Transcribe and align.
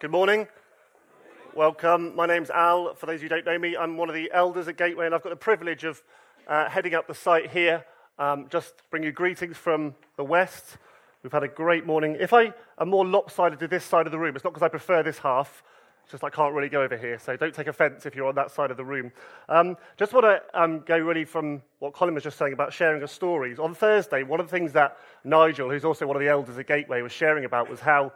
Good 0.00 0.12
morning. 0.12 0.46
Welcome. 1.56 2.14
My 2.14 2.24
name's 2.24 2.50
Al. 2.50 2.94
For 2.94 3.06
those 3.06 3.16
of 3.16 3.24
you 3.24 3.28
who 3.28 3.34
don't 3.34 3.44
know 3.44 3.58
me, 3.58 3.76
I'm 3.76 3.96
one 3.96 4.08
of 4.08 4.14
the 4.14 4.30
elders 4.32 4.68
at 4.68 4.76
Gateway, 4.76 5.06
and 5.06 5.14
I've 5.14 5.24
got 5.24 5.30
the 5.30 5.34
privilege 5.36 5.82
of 5.82 6.00
uh, 6.46 6.68
heading 6.68 6.94
up 6.94 7.08
the 7.08 7.16
site 7.16 7.50
here. 7.50 7.84
Um, 8.16 8.46
just 8.48 8.74
bring 8.92 9.02
you 9.02 9.10
greetings 9.10 9.56
from 9.56 9.96
the 10.16 10.22
west. 10.22 10.76
We've 11.24 11.32
had 11.32 11.42
a 11.42 11.48
great 11.48 11.84
morning. 11.84 12.16
If 12.20 12.32
I 12.32 12.54
am 12.78 12.90
more 12.90 13.04
lopsided 13.04 13.58
to 13.58 13.66
this 13.66 13.84
side 13.84 14.06
of 14.06 14.12
the 14.12 14.20
room, 14.20 14.36
it's 14.36 14.44
not 14.44 14.52
because 14.52 14.62
I 14.64 14.68
prefer 14.68 15.02
this 15.02 15.18
half. 15.18 15.64
Just 16.08 16.22
I 16.22 16.30
can't 16.30 16.54
really 16.54 16.68
go 16.68 16.82
over 16.82 16.96
here, 16.96 17.18
so 17.18 17.36
don't 17.36 17.52
take 17.52 17.66
offence 17.66 18.06
if 18.06 18.14
you're 18.14 18.28
on 18.28 18.36
that 18.36 18.52
side 18.52 18.70
of 18.70 18.76
the 18.76 18.84
room. 18.84 19.10
Um, 19.48 19.76
just 19.96 20.12
want 20.12 20.26
to 20.26 20.40
um, 20.54 20.78
go 20.86 20.96
really 20.96 21.24
from 21.24 21.60
what 21.80 21.92
Colin 21.92 22.14
was 22.14 22.22
just 22.22 22.38
saying 22.38 22.52
about 22.52 22.72
sharing 22.72 23.02
of 23.02 23.10
stories. 23.10 23.58
On 23.58 23.74
Thursday, 23.74 24.22
one 24.22 24.38
of 24.38 24.46
the 24.46 24.52
things 24.56 24.72
that 24.74 24.96
Nigel, 25.24 25.68
who's 25.68 25.84
also 25.84 26.06
one 26.06 26.14
of 26.14 26.20
the 26.20 26.28
elders 26.28 26.56
at 26.56 26.68
Gateway, 26.68 27.02
was 27.02 27.10
sharing 27.10 27.44
about 27.44 27.68
was 27.68 27.80
how 27.80 28.12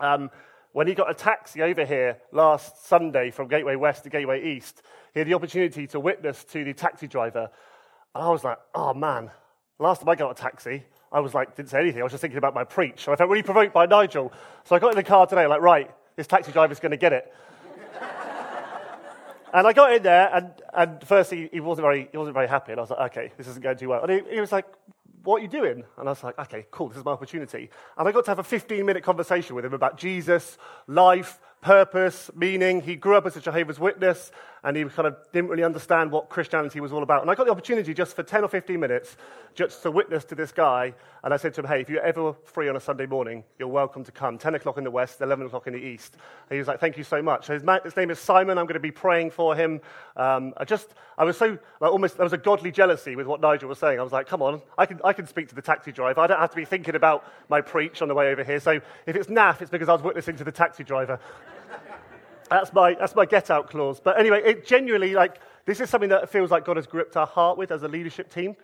um, 0.00 0.28
when 0.74 0.88
he 0.88 0.94
got 0.94 1.08
a 1.08 1.14
taxi 1.14 1.62
over 1.62 1.84
here 1.84 2.18
last 2.32 2.84
Sunday 2.86 3.30
from 3.30 3.46
Gateway 3.46 3.76
West 3.76 4.02
to 4.02 4.10
Gateway 4.10 4.56
East, 4.56 4.82
he 5.12 5.20
had 5.20 5.28
the 5.28 5.34
opportunity 5.34 5.86
to 5.86 6.00
witness 6.00 6.42
to 6.46 6.64
the 6.64 6.74
taxi 6.74 7.06
driver. 7.06 7.48
And 8.12 8.24
I 8.24 8.28
was 8.28 8.42
like, 8.42 8.58
oh 8.74 8.92
man, 8.92 9.30
last 9.78 10.00
time 10.00 10.08
I 10.08 10.16
got 10.16 10.32
a 10.32 10.34
taxi, 10.34 10.82
I 11.12 11.20
was 11.20 11.32
like, 11.32 11.54
didn't 11.54 11.68
say 11.70 11.78
anything. 11.78 12.00
I 12.00 12.02
was 12.02 12.10
just 12.10 12.22
thinking 12.22 12.38
about 12.38 12.56
my 12.56 12.64
preach. 12.64 13.06
And 13.06 13.14
I 13.14 13.16
felt 13.16 13.30
really 13.30 13.44
provoked 13.44 13.72
by 13.72 13.86
Nigel. 13.86 14.32
So 14.64 14.74
I 14.74 14.80
got 14.80 14.90
in 14.90 14.96
the 14.96 15.04
car 15.04 15.28
today, 15.28 15.46
like, 15.46 15.60
right, 15.60 15.88
this 16.16 16.26
taxi 16.26 16.50
driver's 16.50 16.80
going 16.80 16.90
to 16.90 16.96
get 16.96 17.12
it. 17.12 17.32
and 19.54 19.68
I 19.68 19.72
got 19.72 19.92
in 19.92 20.02
there, 20.02 20.28
and, 20.34 20.50
and 20.72 21.04
firstly, 21.04 21.50
he 21.52 21.60
wasn't, 21.60 21.84
very, 21.84 22.08
he 22.10 22.18
wasn't 22.18 22.34
very 22.34 22.48
happy. 22.48 22.72
And 22.72 22.80
I 22.80 22.82
was 22.82 22.90
like, 22.90 23.12
okay, 23.12 23.32
this 23.36 23.46
isn't 23.46 23.62
going 23.62 23.76
too 23.76 23.90
well. 23.90 24.02
And 24.02 24.10
he, 24.10 24.34
he 24.34 24.40
was 24.40 24.50
like, 24.50 24.66
what 25.24 25.40
are 25.40 25.42
you 25.42 25.48
doing? 25.48 25.84
And 25.96 26.08
I 26.08 26.12
was 26.12 26.22
like, 26.22 26.38
okay, 26.38 26.66
cool, 26.70 26.88
this 26.88 26.98
is 26.98 27.04
my 27.04 27.12
opportunity. 27.12 27.70
And 27.96 28.06
I 28.06 28.12
got 28.12 28.26
to 28.26 28.30
have 28.30 28.38
a 28.38 28.44
15 28.44 28.84
minute 28.84 29.02
conversation 29.02 29.56
with 29.56 29.64
him 29.64 29.72
about 29.72 29.96
Jesus, 29.96 30.58
life, 30.86 31.40
purpose, 31.62 32.30
meaning. 32.36 32.82
He 32.82 32.94
grew 32.94 33.16
up 33.16 33.26
as 33.26 33.36
a 33.36 33.40
Jehovah's 33.40 33.80
Witness 33.80 34.30
and 34.64 34.76
he 34.76 34.84
kind 34.84 35.06
of 35.06 35.16
didn't 35.30 35.50
really 35.50 35.62
understand 35.62 36.10
what 36.10 36.30
Christianity 36.30 36.80
was 36.80 36.90
all 36.90 37.02
about. 37.02 37.20
And 37.20 37.30
I 37.30 37.34
got 37.34 37.44
the 37.44 37.52
opportunity 37.52 37.92
just 37.92 38.16
for 38.16 38.22
10 38.22 38.44
or 38.44 38.48
15 38.48 38.80
minutes 38.80 39.18
just 39.54 39.82
to 39.82 39.90
witness 39.90 40.24
to 40.24 40.34
this 40.34 40.52
guy. 40.52 40.94
And 41.22 41.34
I 41.34 41.36
said 41.36 41.52
to 41.54 41.60
him, 41.60 41.66
hey, 41.66 41.82
if 41.82 41.90
you're 41.90 42.02
ever 42.02 42.32
free 42.44 42.70
on 42.70 42.74
a 42.74 42.80
Sunday 42.80 43.04
morning, 43.04 43.44
you're 43.58 43.68
welcome 43.68 44.04
to 44.04 44.10
come. 44.10 44.38
10 44.38 44.54
o'clock 44.54 44.78
in 44.78 44.84
the 44.84 44.90
west, 44.90 45.20
11 45.20 45.46
o'clock 45.46 45.66
in 45.66 45.74
the 45.74 45.78
east. 45.78 46.14
And 46.14 46.56
he 46.56 46.58
was 46.58 46.66
like, 46.66 46.80
thank 46.80 46.96
you 46.96 47.04
so 47.04 47.20
much. 47.20 47.46
So 47.46 47.52
his, 47.52 47.62
his 47.84 47.96
name 47.96 48.10
is 48.10 48.18
Simon. 48.18 48.56
I'm 48.56 48.64
going 48.64 48.74
to 48.74 48.80
be 48.80 48.90
praying 48.90 49.32
for 49.32 49.54
him. 49.54 49.82
Um, 50.16 50.54
I 50.56 50.64
just, 50.64 50.94
I 51.18 51.24
was 51.24 51.36
so, 51.36 51.58
like, 51.80 51.92
almost, 51.92 52.16
there 52.16 52.24
was 52.24 52.32
a 52.32 52.38
godly 52.38 52.72
jealousy 52.72 53.16
with 53.16 53.26
what 53.26 53.42
Nigel 53.42 53.68
was 53.68 53.78
saying. 53.78 54.00
I 54.00 54.02
was 54.02 54.12
like, 54.12 54.26
come 54.26 54.40
on, 54.40 54.62
I 54.78 54.86
can, 54.86 54.98
I 55.04 55.12
can 55.12 55.26
speak 55.26 55.48
to 55.48 55.54
the 55.54 55.62
taxi 55.62 55.92
driver. 55.92 56.20
I 56.20 56.26
don't 56.26 56.40
have 56.40 56.50
to 56.50 56.56
be 56.56 56.64
thinking 56.64 56.94
about 56.94 57.30
my 57.50 57.60
preach 57.60 58.00
on 58.00 58.08
the 58.08 58.14
way 58.14 58.28
over 58.32 58.42
here. 58.42 58.60
So 58.60 58.80
if 59.04 59.14
it's 59.14 59.28
naff, 59.28 59.60
it's 59.60 59.70
because 59.70 59.90
I 59.90 59.92
was 59.92 60.02
witnessing 60.02 60.36
to 60.36 60.44
the 60.44 60.52
taxi 60.52 60.84
driver. 60.84 61.20
That's 62.50 62.72
my, 62.72 62.94
that's 62.94 63.14
my 63.14 63.26
get 63.26 63.50
out 63.50 63.70
clause. 63.70 64.00
But 64.00 64.18
anyway, 64.18 64.42
it 64.44 64.66
genuinely, 64.66 65.14
like, 65.14 65.40
this 65.66 65.80
is 65.80 65.88
something 65.90 66.10
that 66.10 66.28
feels 66.28 66.50
like 66.50 66.64
God 66.64 66.76
has 66.76 66.86
gripped 66.86 67.16
our 67.16 67.26
heart 67.26 67.56
with 67.56 67.72
as 67.72 67.82
a 67.82 67.88
leadership 67.88 68.32
team. 68.32 68.56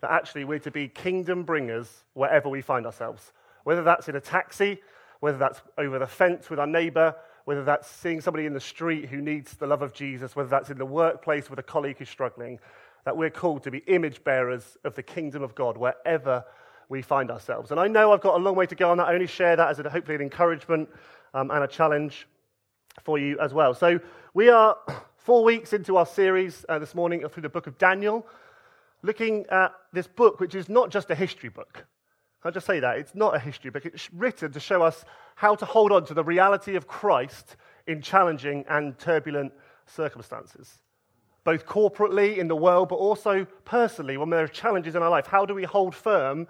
That 0.00 0.12
actually 0.12 0.44
we're 0.44 0.60
to 0.60 0.70
be 0.70 0.88
kingdom 0.88 1.42
bringers 1.42 2.04
wherever 2.14 2.48
we 2.48 2.62
find 2.62 2.86
ourselves. 2.86 3.32
Whether 3.64 3.82
that's 3.82 4.08
in 4.08 4.14
a 4.14 4.20
taxi, 4.20 4.80
whether 5.20 5.38
that's 5.38 5.60
over 5.76 5.98
the 5.98 6.06
fence 6.06 6.50
with 6.50 6.60
our 6.60 6.66
neighbor, 6.66 7.16
whether 7.46 7.64
that's 7.64 7.90
seeing 7.90 8.20
somebody 8.20 8.46
in 8.46 8.52
the 8.52 8.60
street 8.60 9.08
who 9.08 9.20
needs 9.20 9.54
the 9.54 9.66
love 9.66 9.82
of 9.82 9.92
Jesus, 9.92 10.36
whether 10.36 10.48
that's 10.48 10.70
in 10.70 10.78
the 10.78 10.86
workplace 10.86 11.50
with 11.50 11.58
a 11.58 11.62
colleague 11.62 11.96
who's 11.98 12.08
struggling, 12.08 12.60
that 13.04 13.16
we're 13.16 13.30
called 13.30 13.62
to 13.64 13.70
be 13.70 13.78
image 13.86 14.22
bearers 14.22 14.76
of 14.84 14.94
the 14.94 15.02
kingdom 15.02 15.42
of 15.42 15.54
God 15.54 15.76
wherever 15.76 16.44
we 16.88 17.02
find 17.02 17.30
ourselves. 17.30 17.70
And 17.70 17.80
I 17.80 17.88
know 17.88 18.12
I've 18.12 18.20
got 18.20 18.36
a 18.36 18.42
long 18.42 18.54
way 18.54 18.66
to 18.66 18.74
go 18.74 18.90
on 18.90 18.98
that. 18.98 19.08
I 19.08 19.14
only 19.14 19.26
share 19.26 19.56
that 19.56 19.68
as 19.68 19.78
a, 19.78 19.88
hopefully 19.88 20.14
an 20.14 20.20
encouragement 20.20 20.88
um, 21.34 21.50
and 21.50 21.64
a 21.64 21.68
challenge 21.68 22.28
for 23.04 23.18
you 23.18 23.38
as 23.40 23.52
well. 23.52 23.74
So, 23.74 24.00
we 24.34 24.48
are 24.48 24.76
four 25.16 25.44
weeks 25.44 25.72
into 25.72 25.96
our 25.96 26.06
series 26.06 26.64
uh, 26.68 26.78
this 26.78 26.94
morning 26.94 27.26
through 27.28 27.42
the 27.42 27.48
book 27.48 27.66
of 27.66 27.76
Daniel, 27.78 28.26
looking 29.02 29.44
at 29.50 29.72
this 29.92 30.06
book, 30.06 30.40
which 30.40 30.54
is 30.54 30.68
not 30.68 30.90
just 30.90 31.10
a 31.10 31.14
history 31.14 31.48
book. 31.48 31.84
I'll 32.44 32.52
just 32.52 32.66
say 32.66 32.80
that. 32.80 32.98
It's 32.98 33.14
not 33.14 33.34
a 33.34 33.38
history 33.38 33.70
book. 33.70 33.84
It's 33.84 34.12
written 34.12 34.52
to 34.52 34.60
show 34.60 34.82
us 34.82 35.04
how 35.34 35.54
to 35.56 35.64
hold 35.64 35.92
on 35.92 36.04
to 36.06 36.14
the 36.14 36.24
reality 36.24 36.76
of 36.76 36.86
Christ 36.86 37.56
in 37.86 38.00
challenging 38.00 38.64
and 38.68 38.98
turbulent 38.98 39.52
circumstances. 39.86 40.78
Both 41.44 41.66
corporately 41.66 42.38
in 42.38 42.48
the 42.48 42.56
world, 42.56 42.90
but 42.90 42.96
also 42.96 43.44
personally 43.64 44.16
when 44.16 44.30
there 44.30 44.44
are 44.44 44.48
challenges 44.48 44.94
in 44.94 45.02
our 45.02 45.10
life. 45.10 45.26
How 45.26 45.44
do 45.44 45.54
we 45.54 45.64
hold 45.64 45.94
firm 45.94 46.46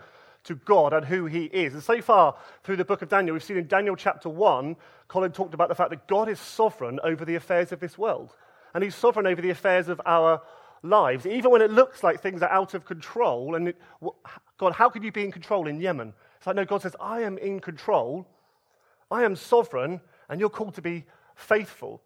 to 0.48 0.56
God 0.56 0.92
and 0.92 1.06
who 1.06 1.26
He 1.26 1.44
is. 1.44 1.74
And 1.74 1.82
so 1.82 2.02
far 2.02 2.34
through 2.64 2.76
the 2.76 2.84
book 2.84 3.02
of 3.02 3.08
Daniel, 3.08 3.34
we've 3.34 3.44
seen 3.44 3.56
in 3.56 3.66
Daniel 3.66 3.96
chapter 3.96 4.28
1, 4.28 4.76
Colin 5.06 5.32
talked 5.32 5.54
about 5.54 5.68
the 5.68 5.74
fact 5.74 5.90
that 5.90 6.08
God 6.08 6.28
is 6.28 6.40
sovereign 6.40 6.98
over 7.02 7.24
the 7.24 7.36
affairs 7.36 7.72
of 7.72 7.80
this 7.80 7.96
world. 7.96 8.34
And 8.74 8.82
He's 8.82 8.94
sovereign 8.94 9.26
over 9.26 9.40
the 9.40 9.50
affairs 9.50 9.88
of 9.88 10.00
our 10.04 10.42
lives, 10.82 11.26
even 11.26 11.50
when 11.50 11.62
it 11.62 11.70
looks 11.70 12.02
like 12.02 12.20
things 12.20 12.42
are 12.42 12.50
out 12.50 12.74
of 12.74 12.84
control. 12.84 13.54
And 13.54 13.68
it, 13.68 13.76
God, 14.58 14.72
how 14.72 14.88
can 14.88 15.02
you 15.02 15.12
be 15.12 15.24
in 15.24 15.32
control 15.32 15.68
in 15.68 15.80
Yemen? 15.80 16.12
It's 16.36 16.46
like, 16.46 16.56
no, 16.56 16.64
God 16.64 16.82
says, 16.82 16.96
I 17.00 17.22
am 17.22 17.38
in 17.38 17.60
control, 17.60 18.26
I 19.10 19.24
am 19.24 19.36
sovereign, 19.36 20.00
and 20.28 20.40
you're 20.40 20.50
called 20.50 20.74
to 20.74 20.82
be 20.82 21.04
faithful. 21.34 22.02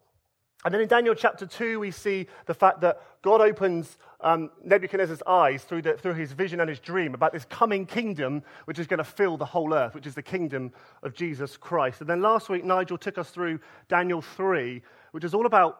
And 0.65 0.73
then 0.73 0.81
in 0.81 0.87
Daniel 0.87 1.13
chapter 1.13 1.45
2, 1.45 1.79
we 1.79 1.91
see 1.91 2.27
the 2.45 2.53
fact 2.53 2.81
that 2.81 3.01
God 3.21 3.41
opens 3.41 3.97
um, 4.23 4.49
Nebuchadnezzar's 4.63 5.21
eyes 5.27 5.63
through, 5.63 5.83
the, 5.83 5.93
through 5.93 6.13
his 6.13 6.31
vision 6.31 6.59
and 6.59 6.69
his 6.69 6.79
dream 6.79 7.13
about 7.13 7.33
this 7.33 7.45
coming 7.45 7.85
kingdom 7.85 8.43
which 8.65 8.79
is 8.79 8.87
going 8.87 8.99
to 8.99 9.03
fill 9.03 9.37
the 9.37 9.45
whole 9.45 9.73
earth, 9.73 9.93
which 9.93 10.07
is 10.07 10.15
the 10.15 10.23
kingdom 10.23 10.71
of 11.03 11.13
Jesus 11.13 11.57
Christ. 11.57 12.01
And 12.01 12.09
then 12.09 12.21
last 12.21 12.49
week, 12.49 12.63
Nigel 12.63 12.97
took 12.97 13.17
us 13.17 13.29
through 13.29 13.59
Daniel 13.89 14.21
3, 14.21 14.81
which 15.11 15.23
is 15.23 15.33
all 15.33 15.45
about 15.45 15.79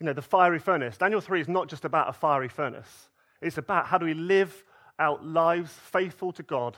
you 0.00 0.06
know, 0.06 0.12
the 0.12 0.22
fiery 0.22 0.58
furnace. 0.58 0.96
Daniel 0.96 1.20
3 1.20 1.42
is 1.42 1.48
not 1.48 1.68
just 1.68 1.84
about 1.84 2.08
a 2.08 2.12
fiery 2.12 2.48
furnace, 2.48 3.10
it's 3.40 3.58
about 3.58 3.86
how 3.86 3.98
do 3.98 4.06
we 4.06 4.14
live 4.14 4.64
out 4.98 5.24
lives 5.24 5.72
faithful 5.72 6.32
to 6.32 6.42
God 6.42 6.76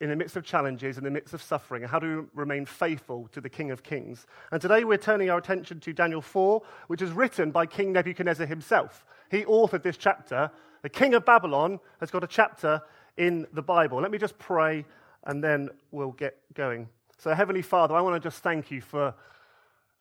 in 0.00 0.10
the 0.10 0.16
midst 0.16 0.36
of 0.36 0.44
challenges, 0.44 0.96
in 0.96 1.04
the 1.04 1.10
midst 1.10 1.34
of 1.34 1.42
suffering, 1.42 1.82
and 1.82 1.90
how 1.90 1.98
do 1.98 2.28
we 2.34 2.40
remain 2.40 2.64
faithful 2.64 3.28
to 3.32 3.40
the 3.40 3.48
King 3.48 3.70
of 3.70 3.82
Kings. 3.82 4.26
And 4.52 4.62
today 4.62 4.84
we're 4.84 4.96
turning 4.96 5.28
our 5.28 5.38
attention 5.38 5.80
to 5.80 5.92
Daniel 5.92 6.22
4, 6.22 6.62
which 6.86 7.02
is 7.02 7.10
written 7.10 7.50
by 7.50 7.66
King 7.66 7.92
Nebuchadnezzar 7.92 8.46
himself. 8.46 9.04
He 9.30 9.44
authored 9.44 9.82
this 9.82 9.96
chapter. 9.96 10.50
The 10.82 10.88
king 10.88 11.14
of 11.14 11.24
Babylon 11.24 11.80
has 11.98 12.10
got 12.10 12.22
a 12.22 12.28
chapter 12.28 12.80
in 13.16 13.46
the 13.52 13.62
Bible. 13.62 14.00
Let 14.00 14.12
me 14.12 14.18
just 14.18 14.38
pray 14.38 14.84
and 15.24 15.42
then 15.42 15.68
we'll 15.90 16.12
get 16.12 16.38
going. 16.54 16.88
So, 17.18 17.34
Heavenly 17.34 17.62
Father, 17.62 17.94
I 17.94 18.00
want 18.00 18.14
to 18.14 18.24
just 18.24 18.42
thank 18.42 18.70
you 18.70 18.80
for, 18.80 19.12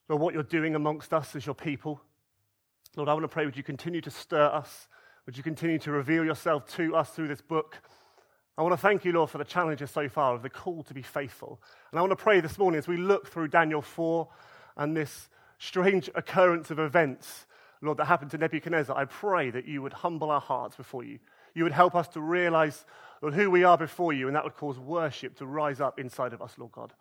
for 0.06 0.16
what 0.16 0.36
you're 0.36 0.44
doing 0.44 0.76
amongst 0.76 1.12
us 1.14 1.36
as 1.36 1.46
your 1.46 1.56
people. 1.56 2.00
Lord, 2.96 3.10
I 3.10 3.14
want 3.14 3.24
to 3.24 3.28
pray, 3.28 3.46
would 3.46 3.58
you 3.58 3.64
continue 3.64 4.02
to 4.02 4.12
stir 4.12 4.46
us? 4.46 4.88
Would 5.26 5.36
you 5.36 5.44
continue 5.44 5.80
to 5.80 5.92
reveal 5.92 6.24
yourself 6.24 6.68
to 6.76 6.96
us 6.96 7.10
through 7.10 7.28
this 7.28 7.42
book? 7.42 7.82
I 8.58 8.64
want 8.64 8.74
to 8.74 8.82
thank 8.82 9.06
you, 9.06 9.12
Lord, 9.12 9.30
for 9.30 9.38
the 9.38 9.44
challenges 9.44 9.92
so 9.92 10.10
far 10.10 10.34
of 10.34 10.42
the 10.42 10.50
call 10.50 10.82
to 10.84 10.94
be 10.94 11.04
faithful. 11.04 11.62
And 11.92 12.00
I 12.00 12.02
want 12.02 12.12
to 12.12 12.16
pray 12.16 12.40
this 12.42 12.58
morning 12.58 12.80
as 12.80 12.88
we 12.88 12.98
look 12.98 13.28
through 13.28 13.50
Daniel 13.50 13.84
4 13.84 14.28
and 14.78 14.98
this 14.98 15.30
strange 15.60 16.10
occurrence 16.16 16.72
of 16.72 16.80
events, 16.80 17.46
Lord, 17.84 18.00
that 18.00 18.06
happened 18.06 18.32
to 18.32 18.38
Nebuchadnezzar. 18.40 18.98
I 18.98 19.06
pray 19.06 19.52
that 19.52 19.68
you 19.68 19.84
would 19.84 19.94
humble 19.94 20.32
our 20.32 20.42
hearts 20.42 20.76
before 20.76 21.04
you. 21.04 21.20
You 21.54 21.66
would 21.66 21.72
help 21.72 21.94
us 21.94 22.08
to 22.10 22.22
realize, 22.22 22.84
Lord, 23.22 23.36
who 23.36 23.52
we 23.52 23.64
are 23.64 23.78
before 23.78 24.12
you, 24.12 24.26
and 24.26 24.36
that 24.36 24.44
would 24.44 24.56
cause 24.56 24.80
worship 24.80 25.36
to 25.38 25.46
rise 25.46 25.80
up 25.80 26.00
inside 26.00 26.34
of 26.34 26.42
us, 26.42 26.56
Lord 26.58 26.72
God. 26.72 26.94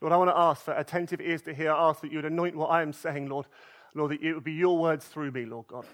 Lord, 0.00 0.12
I 0.12 0.16
want 0.16 0.30
to 0.30 0.38
ask 0.38 0.64
for 0.64 0.74
attentive 0.74 1.20
ears 1.20 1.42
to 1.42 1.54
hear. 1.54 1.70
I 1.70 1.88
ask 1.88 2.00
that 2.00 2.10
you 2.10 2.18
would 2.18 2.24
anoint 2.24 2.56
what 2.56 2.70
I 2.70 2.82
am 2.82 2.92
saying, 2.92 3.28
Lord. 3.28 3.46
Lord, 3.94 4.10
that 4.10 4.22
it 4.22 4.34
would 4.34 4.44
be 4.44 4.52
your 4.54 4.76
words 4.76 5.06
through 5.06 5.30
me, 5.30 5.44
Lord 5.44 5.68
God. 5.68 5.86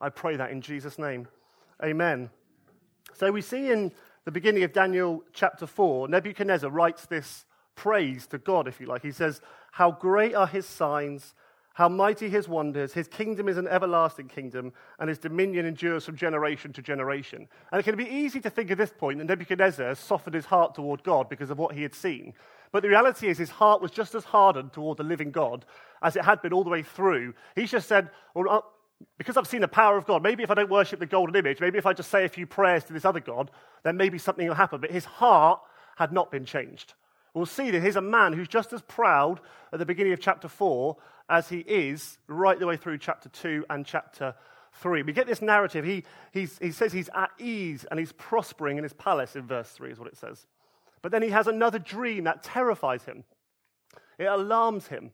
I 0.00 0.08
pray 0.08 0.34
that 0.34 0.50
in 0.50 0.60
Jesus' 0.60 0.98
name. 0.98 1.28
Amen. 1.82 2.30
So 3.14 3.30
we 3.30 3.40
see 3.40 3.70
in 3.70 3.92
the 4.28 4.32
beginning 4.32 4.62
of 4.62 4.74
Daniel 4.74 5.24
chapter 5.32 5.66
4, 5.66 6.06
Nebuchadnezzar 6.08 6.68
writes 6.68 7.06
this 7.06 7.46
praise 7.76 8.26
to 8.26 8.36
God, 8.36 8.68
if 8.68 8.78
you 8.78 8.86
like. 8.86 9.00
He 9.00 9.10
says, 9.10 9.40
How 9.72 9.90
great 9.90 10.34
are 10.34 10.46
his 10.46 10.66
signs, 10.66 11.34
how 11.72 11.88
mighty 11.88 12.28
his 12.28 12.46
wonders. 12.46 12.92
His 12.92 13.08
kingdom 13.08 13.48
is 13.48 13.56
an 13.56 13.66
everlasting 13.66 14.28
kingdom, 14.28 14.74
and 14.98 15.08
his 15.08 15.16
dominion 15.18 15.64
endures 15.64 16.04
from 16.04 16.14
generation 16.14 16.74
to 16.74 16.82
generation. 16.82 17.48
And 17.72 17.80
it 17.80 17.84
can 17.84 17.96
be 17.96 18.04
easy 18.04 18.38
to 18.40 18.50
think 18.50 18.70
at 18.70 18.76
this 18.76 18.92
point 18.94 19.16
that 19.16 19.24
Nebuchadnezzar 19.24 19.86
has 19.86 19.98
softened 19.98 20.34
his 20.34 20.44
heart 20.44 20.74
toward 20.74 21.02
God 21.04 21.30
because 21.30 21.48
of 21.48 21.56
what 21.56 21.74
he 21.74 21.80
had 21.80 21.94
seen. 21.94 22.34
But 22.70 22.82
the 22.82 22.90
reality 22.90 23.28
is, 23.28 23.38
his 23.38 23.48
heart 23.48 23.80
was 23.80 23.90
just 23.90 24.14
as 24.14 24.24
hardened 24.24 24.74
toward 24.74 24.98
the 24.98 25.04
living 25.04 25.30
God 25.30 25.64
as 26.02 26.16
it 26.16 26.24
had 26.26 26.42
been 26.42 26.52
all 26.52 26.64
the 26.64 26.68
way 26.68 26.82
through. 26.82 27.32
He 27.54 27.64
just 27.64 27.88
said, 27.88 28.10
Well, 28.34 28.50
uh, 28.50 28.60
because 29.16 29.36
I've 29.36 29.46
seen 29.46 29.60
the 29.60 29.68
power 29.68 29.96
of 29.96 30.06
God, 30.06 30.22
maybe 30.22 30.42
if 30.42 30.50
I 30.50 30.54
don't 30.54 30.70
worship 30.70 31.00
the 31.00 31.06
golden 31.06 31.36
image, 31.36 31.60
maybe 31.60 31.78
if 31.78 31.86
I 31.86 31.92
just 31.92 32.10
say 32.10 32.24
a 32.24 32.28
few 32.28 32.46
prayers 32.46 32.84
to 32.84 32.92
this 32.92 33.04
other 33.04 33.20
God, 33.20 33.50
then 33.82 33.96
maybe 33.96 34.18
something 34.18 34.46
will 34.46 34.54
happen. 34.54 34.80
But 34.80 34.90
his 34.90 35.04
heart 35.04 35.60
had 35.96 36.12
not 36.12 36.30
been 36.30 36.44
changed. 36.44 36.94
We'll 37.34 37.46
see 37.46 37.70
that 37.70 37.82
he's 37.82 37.96
a 37.96 38.00
man 38.00 38.32
who's 38.32 38.48
just 38.48 38.72
as 38.72 38.82
proud 38.82 39.40
at 39.72 39.78
the 39.78 39.86
beginning 39.86 40.12
of 40.12 40.20
chapter 40.20 40.48
4 40.48 40.96
as 41.28 41.48
he 41.48 41.58
is 41.58 42.18
right 42.26 42.58
the 42.58 42.66
way 42.66 42.76
through 42.76 42.98
chapter 42.98 43.28
2 43.28 43.66
and 43.70 43.84
chapter 43.84 44.34
3. 44.74 45.02
We 45.02 45.12
get 45.12 45.26
this 45.26 45.42
narrative. 45.42 45.84
He, 45.84 46.04
he 46.32 46.46
says 46.46 46.92
he's 46.92 47.10
at 47.14 47.30
ease 47.38 47.84
and 47.90 48.00
he's 48.00 48.12
prospering 48.12 48.78
in 48.78 48.82
his 48.82 48.92
palace 48.92 49.36
in 49.36 49.46
verse 49.46 49.68
3, 49.70 49.92
is 49.92 49.98
what 49.98 50.08
it 50.08 50.16
says. 50.16 50.46
But 51.02 51.12
then 51.12 51.22
he 51.22 51.30
has 51.30 51.46
another 51.46 51.78
dream 51.78 52.24
that 52.24 52.42
terrifies 52.42 53.04
him. 53.04 53.24
It 54.18 54.26
alarms 54.26 54.88
him. 54.88 55.12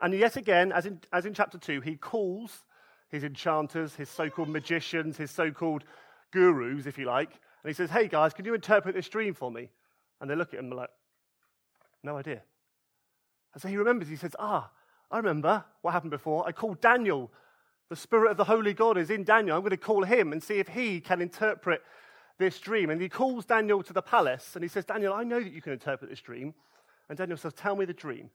And 0.00 0.14
yet 0.14 0.36
again, 0.36 0.72
as 0.72 0.86
in, 0.86 1.00
as 1.12 1.26
in 1.26 1.34
chapter 1.34 1.58
2, 1.58 1.80
he 1.80 1.96
calls 1.96 2.64
his 3.10 3.24
enchanters, 3.24 3.94
his 3.94 4.08
so 4.08 4.30
called 4.30 4.48
magicians, 4.48 5.16
his 5.16 5.30
so 5.30 5.50
called 5.50 5.84
gurus, 6.32 6.86
if 6.86 6.96
you 6.96 7.06
like, 7.06 7.30
and 7.62 7.70
he 7.70 7.74
says, 7.74 7.90
Hey 7.90 8.08
guys, 8.08 8.32
can 8.32 8.44
you 8.44 8.54
interpret 8.54 8.94
this 8.94 9.08
dream 9.08 9.34
for 9.34 9.50
me? 9.50 9.68
And 10.20 10.30
they 10.30 10.34
look 10.34 10.54
at 10.54 10.60
him 10.60 10.70
like, 10.70 10.90
No 12.02 12.16
idea. 12.16 12.42
And 13.52 13.62
so 13.62 13.68
he 13.68 13.76
remembers, 13.76 14.08
he 14.08 14.16
says, 14.16 14.34
Ah, 14.38 14.70
I 15.10 15.16
remember 15.16 15.64
what 15.82 15.92
happened 15.92 16.12
before. 16.12 16.46
I 16.46 16.52
called 16.52 16.80
Daniel. 16.80 17.30
The 17.88 17.96
Spirit 17.96 18.30
of 18.30 18.36
the 18.36 18.44
Holy 18.44 18.72
God 18.72 18.96
is 18.96 19.10
in 19.10 19.24
Daniel. 19.24 19.56
I'm 19.56 19.62
going 19.62 19.70
to 19.70 19.76
call 19.76 20.04
him 20.04 20.32
and 20.32 20.40
see 20.40 20.60
if 20.60 20.68
he 20.68 21.00
can 21.00 21.20
interpret 21.20 21.82
this 22.38 22.60
dream. 22.60 22.88
And 22.88 23.00
he 23.00 23.08
calls 23.08 23.44
Daniel 23.44 23.82
to 23.82 23.92
the 23.92 24.00
palace 24.00 24.54
and 24.54 24.62
he 24.62 24.68
says, 24.68 24.84
Daniel, 24.84 25.12
I 25.12 25.24
know 25.24 25.40
that 25.40 25.52
you 25.52 25.60
can 25.60 25.72
interpret 25.72 26.08
this 26.08 26.20
dream. 26.20 26.54
And 27.08 27.18
Daniel 27.18 27.36
says, 27.36 27.52
Tell 27.52 27.74
me 27.74 27.84
the 27.84 27.92
dream. 27.92 28.30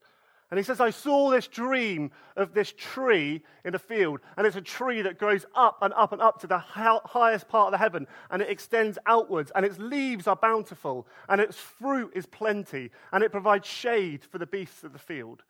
And 0.51 0.59
he 0.59 0.63
says, 0.63 0.79
I 0.79 0.91
saw 0.91 1.31
this 1.31 1.47
dream 1.47 2.11
of 2.35 2.53
this 2.53 2.71
tree 2.77 3.41
in 3.63 3.73
a 3.73 3.79
field, 3.79 4.19
and 4.37 4.45
it's 4.45 4.55
a 4.55 4.61
tree 4.61 5.01
that 5.01 5.17
grows 5.17 5.45
up 5.55 5.79
and 5.81 5.93
up 5.95 6.13
and 6.13 6.21
up 6.21 6.39
to 6.41 6.47
the 6.47 6.59
highest 6.59 7.47
part 7.47 7.67
of 7.67 7.71
the 7.71 7.77
heaven, 7.79 8.05
and 8.29 8.41
it 8.41 8.49
extends 8.49 8.99
outwards, 9.07 9.51
and 9.55 9.65
its 9.65 9.79
leaves 9.79 10.27
are 10.27 10.35
bountiful, 10.35 11.07
and 11.29 11.41
its 11.41 11.57
fruit 11.57 12.11
is 12.13 12.27
plenty, 12.27 12.91
and 13.11 13.23
it 13.23 13.31
provides 13.31 13.67
shade 13.67 14.23
for 14.23 14.37
the 14.37 14.45
beasts 14.45 14.83
of 14.83 14.93
the 14.93 14.99
field. 14.99 15.43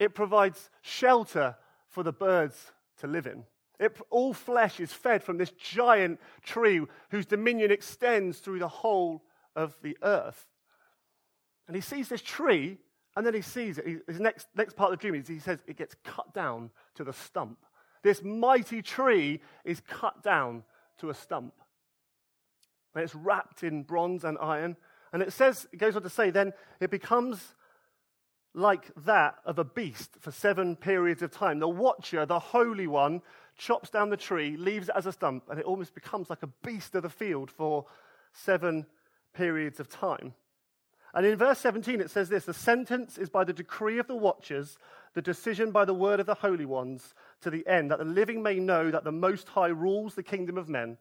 It 0.00 0.14
provides 0.14 0.70
shelter 0.82 1.56
for 1.88 2.02
the 2.02 2.12
birds 2.12 2.72
to 2.98 3.06
live 3.06 3.26
in. 3.28 3.44
It, 3.78 3.96
all 4.10 4.32
flesh 4.34 4.80
is 4.80 4.92
fed 4.92 5.22
from 5.22 5.38
this 5.38 5.50
giant 5.50 6.20
tree 6.42 6.84
whose 7.10 7.26
dominion 7.26 7.70
extends 7.70 8.38
through 8.38 8.58
the 8.58 8.68
whole 8.68 9.22
of 9.54 9.76
the 9.82 9.96
earth. 10.02 10.46
And 11.66 11.76
he 11.76 11.80
sees 11.80 12.08
this 12.08 12.22
tree, 12.22 12.78
and 13.16 13.24
then 13.24 13.34
he 13.34 13.42
sees 13.42 13.78
it. 13.78 14.02
His 14.06 14.20
next, 14.20 14.48
next 14.56 14.76
part 14.76 14.92
of 14.92 14.98
the 14.98 15.02
dream 15.02 15.20
is 15.20 15.28
he 15.28 15.38
says 15.38 15.60
it 15.66 15.76
gets 15.76 15.94
cut 16.04 16.34
down 16.34 16.70
to 16.96 17.04
the 17.04 17.12
stump. 17.12 17.58
This 18.02 18.22
mighty 18.22 18.82
tree 18.82 19.40
is 19.64 19.80
cut 19.80 20.22
down 20.22 20.64
to 20.98 21.10
a 21.10 21.14
stump. 21.14 21.54
And 22.94 23.02
it's 23.02 23.14
wrapped 23.14 23.62
in 23.62 23.82
bronze 23.82 24.24
and 24.24 24.36
iron. 24.40 24.76
And 25.12 25.22
it 25.22 25.32
says, 25.32 25.66
it 25.72 25.78
goes 25.78 25.96
on 25.96 26.02
to 26.02 26.10
say, 26.10 26.30
then 26.30 26.52
it 26.80 26.90
becomes 26.90 27.54
like 28.52 28.90
that 29.04 29.36
of 29.44 29.58
a 29.58 29.64
beast 29.64 30.16
for 30.20 30.30
seven 30.30 30.76
periods 30.76 31.22
of 31.22 31.30
time. 31.30 31.58
The 31.58 31.68
watcher, 31.68 32.24
the 32.26 32.38
Holy 32.38 32.86
One, 32.86 33.22
chops 33.56 33.90
down 33.90 34.10
the 34.10 34.16
tree, 34.16 34.56
leaves 34.56 34.88
it 34.88 34.94
as 34.96 35.06
a 35.06 35.12
stump, 35.12 35.44
and 35.50 35.58
it 35.58 35.64
almost 35.64 35.94
becomes 35.94 36.30
like 36.30 36.42
a 36.42 36.50
beast 36.64 36.94
of 36.94 37.02
the 37.02 37.08
field 37.08 37.50
for 37.50 37.86
seven 38.32 38.86
periods 39.32 39.80
of 39.80 39.88
time. 39.88 40.34
And 41.14 41.24
in 41.24 41.38
verse 41.38 41.60
17, 41.60 42.00
it 42.00 42.10
says 42.10 42.28
this 42.28 42.44
The 42.44 42.52
sentence 42.52 43.18
is 43.18 43.30
by 43.30 43.44
the 43.44 43.52
decree 43.52 43.98
of 43.98 44.08
the 44.08 44.16
watchers, 44.16 44.78
the 45.14 45.22
decision 45.22 45.70
by 45.70 45.84
the 45.84 45.94
word 45.94 46.18
of 46.18 46.26
the 46.26 46.34
holy 46.34 46.66
ones, 46.66 47.14
to 47.42 47.50
the 47.50 47.66
end 47.66 47.90
that 47.90 47.98
the 47.98 48.04
living 48.04 48.42
may 48.42 48.58
know 48.58 48.90
that 48.90 49.04
the 49.04 49.12
Most 49.12 49.48
High 49.48 49.68
rules 49.68 50.14
the 50.14 50.24
kingdom 50.24 50.58
of 50.58 50.68
men 50.68 50.98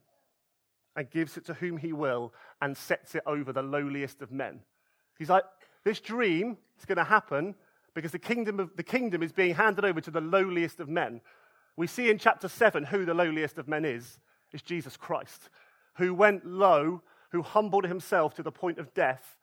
and 0.95 1.09
gives 1.09 1.35
it 1.35 1.45
to 1.45 1.55
whom 1.55 1.77
he 1.77 1.93
will 1.93 2.31
and 2.61 2.77
sets 2.77 3.15
it 3.15 3.23
over 3.25 3.51
the 3.51 3.63
lowliest 3.63 4.21
of 4.21 4.31
men. 4.31 4.59
He's 5.17 5.29
like, 5.29 5.45
This 5.83 5.99
dream 5.99 6.57
is 6.77 6.85
going 6.85 6.99
to 6.99 7.03
happen 7.03 7.55
because 7.95 8.11
the 8.11 8.19
kingdom, 8.19 8.59
of, 8.59 8.75
the 8.75 8.83
kingdom 8.83 9.23
is 9.23 9.31
being 9.31 9.55
handed 9.55 9.83
over 9.83 9.99
to 10.01 10.11
the 10.11 10.21
lowliest 10.21 10.79
of 10.79 10.89
men. 10.89 11.21
We 11.75 11.87
see 11.87 12.11
in 12.11 12.19
chapter 12.19 12.47
7 12.47 12.83
who 12.83 13.05
the 13.05 13.15
lowliest 13.15 13.57
of 13.57 13.67
men 13.67 13.83
is. 13.83 14.19
It's 14.51 14.61
Jesus 14.61 14.95
Christ, 14.95 15.49
who 15.95 16.13
went 16.13 16.45
low, 16.45 17.01
who 17.31 17.41
humbled 17.41 17.85
himself 17.85 18.35
to 18.35 18.43
the 18.43 18.51
point 18.51 18.77
of 18.77 18.93
death, 18.93 19.37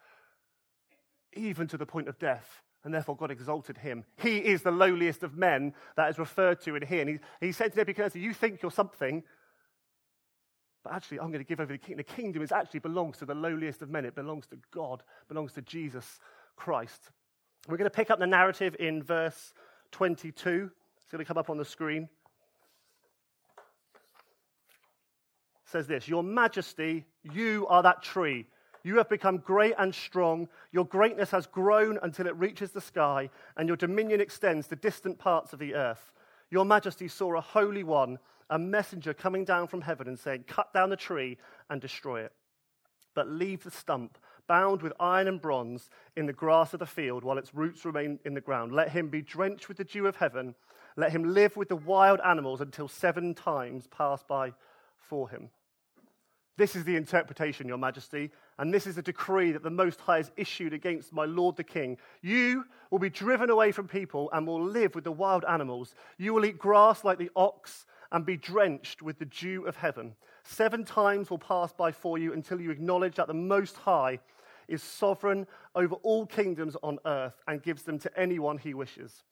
even 1.34 1.66
to 1.68 1.76
the 1.76 1.86
point 1.86 2.08
of 2.08 2.18
death. 2.18 2.62
And 2.82 2.94
therefore, 2.94 3.16
God 3.16 3.30
exalted 3.30 3.76
him. 3.76 4.04
He 4.16 4.38
is 4.38 4.62
the 4.62 4.70
lowliest 4.70 5.22
of 5.22 5.36
men 5.36 5.74
that 5.96 6.08
is 6.08 6.18
referred 6.18 6.62
to 6.62 6.76
in 6.76 6.86
here. 6.86 7.02
And 7.02 7.10
he, 7.10 7.46
he 7.46 7.52
said 7.52 7.72
to 7.72 7.78
Nebuchadnezzar, 7.78 8.20
You 8.20 8.32
think 8.32 8.62
you're 8.62 8.70
something, 8.70 9.22
but 10.82 10.94
actually, 10.94 11.20
I'm 11.20 11.30
going 11.30 11.44
to 11.44 11.48
give 11.48 11.60
over 11.60 11.72
the 11.72 11.78
kingdom. 11.78 11.98
The 11.98 12.14
kingdom 12.14 12.42
is 12.42 12.52
actually 12.52 12.80
belongs 12.80 13.18
to 13.18 13.26
the 13.26 13.34
lowliest 13.34 13.82
of 13.82 13.90
men. 13.90 14.06
It 14.06 14.14
belongs 14.14 14.46
to 14.46 14.56
God, 14.72 15.02
belongs 15.28 15.52
to 15.52 15.62
Jesus 15.62 16.18
Christ. 16.56 17.10
We're 17.68 17.76
going 17.76 17.90
to 17.90 17.94
pick 17.94 18.10
up 18.10 18.18
the 18.18 18.26
narrative 18.26 18.76
in 18.78 19.02
verse 19.02 19.52
22. 19.92 20.70
It's 20.96 21.10
going 21.10 21.18
to 21.18 21.26
come 21.26 21.36
up 21.36 21.50
on 21.50 21.58
the 21.58 21.64
screen. 21.66 22.08
says 25.70 25.86
this 25.86 26.08
Your 26.08 26.22
majesty, 26.22 27.06
you 27.22 27.66
are 27.68 27.82
that 27.82 28.02
tree. 28.02 28.46
You 28.82 28.96
have 28.96 29.08
become 29.08 29.38
great 29.38 29.74
and 29.78 29.94
strong. 29.94 30.48
Your 30.72 30.84
greatness 30.84 31.30
has 31.30 31.46
grown 31.46 31.98
until 32.02 32.26
it 32.26 32.36
reaches 32.36 32.70
the 32.70 32.80
sky, 32.80 33.30
and 33.56 33.68
your 33.68 33.76
dominion 33.76 34.20
extends 34.20 34.68
to 34.68 34.76
distant 34.76 35.18
parts 35.18 35.52
of 35.52 35.58
the 35.58 35.74
earth. 35.74 36.12
Your 36.50 36.64
majesty 36.64 37.08
saw 37.08 37.36
a 37.36 37.40
holy 37.40 37.84
one, 37.84 38.18
a 38.48 38.58
messenger 38.58 39.14
coming 39.14 39.44
down 39.44 39.68
from 39.68 39.82
heaven 39.82 40.08
and 40.08 40.18
saying, 40.18 40.44
Cut 40.46 40.72
down 40.72 40.90
the 40.90 40.96
tree 40.96 41.38
and 41.68 41.80
destroy 41.80 42.22
it. 42.22 42.32
But 43.14 43.28
leave 43.28 43.62
the 43.62 43.70
stump, 43.70 44.18
bound 44.46 44.82
with 44.82 44.92
iron 44.98 45.28
and 45.28 45.40
bronze, 45.40 45.90
in 46.16 46.26
the 46.26 46.32
grass 46.32 46.72
of 46.72 46.80
the 46.80 46.86
field 46.86 47.22
while 47.22 47.38
its 47.38 47.54
roots 47.54 47.84
remain 47.84 48.18
in 48.24 48.34
the 48.34 48.40
ground. 48.40 48.72
Let 48.72 48.90
him 48.90 49.08
be 49.08 49.22
drenched 49.22 49.68
with 49.68 49.76
the 49.76 49.84
dew 49.84 50.06
of 50.06 50.16
heaven. 50.16 50.54
Let 50.96 51.12
him 51.12 51.34
live 51.34 51.56
with 51.56 51.68
the 51.68 51.76
wild 51.76 52.20
animals 52.24 52.60
until 52.60 52.88
seven 52.88 53.34
times 53.34 53.86
pass 53.86 54.22
by 54.22 54.54
for 54.96 55.28
him. 55.28 55.50
This 56.56 56.76
is 56.76 56.84
the 56.84 56.96
interpretation, 56.96 57.68
Your 57.68 57.78
Majesty, 57.78 58.30
and 58.58 58.72
this 58.72 58.86
is 58.86 58.96
the 58.96 59.02
decree 59.02 59.52
that 59.52 59.62
the 59.62 59.70
Most 59.70 60.00
High 60.00 60.18
has 60.18 60.30
issued 60.36 60.74
against 60.74 61.12
my 61.12 61.24
Lord 61.24 61.56
the 61.56 61.64
King. 61.64 61.96
You 62.20 62.64
will 62.90 62.98
be 62.98 63.08
driven 63.08 63.48
away 63.48 63.72
from 63.72 63.88
people 63.88 64.28
and 64.32 64.46
will 64.46 64.62
live 64.62 64.94
with 64.94 65.04
the 65.04 65.12
wild 65.12 65.44
animals. 65.46 65.94
You 66.18 66.34
will 66.34 66.44
eat 66.44 66.58
grass 66.58 67.02
like 67.02 67.18
the 67.18 67.30
ox 67.34 67.86
and 68.12 68.26
be 68.26 68.36
drenched 68.36 69.00
with 69.00 69.18
the 69.18 69.24
dew 69.24 69.66
of 69.66 69.76
heaven. 69.76 70.14
Seven 70.42 70.84
times 70.84 71.30
will 71.30 71.38
pass 71.38 71.72
by 71.72 71.92
for 71.92 72.18
you 72.18 72.32
until 72.32 72.60
you 72.60 72.70
acknowledge 72.70 73.16
that 73.16 73.28
the 73.28 73.34
Most 73.34 73.76
High 73.76 74.18
is 74.68 74.82
sovereign 74.82 75.46
over 75.74 75.94
all 75.96 76.26
kingdoms 76.26 76.76
on 76.82 76.98
earth 77.06 77.34
and 77.46 77.62
gives 77.62 77.82
them 77.82 77.98
to 78.00 78.20
anyone 78.20 78.58
he 78.58 78.74
wishes. 78.74 79.24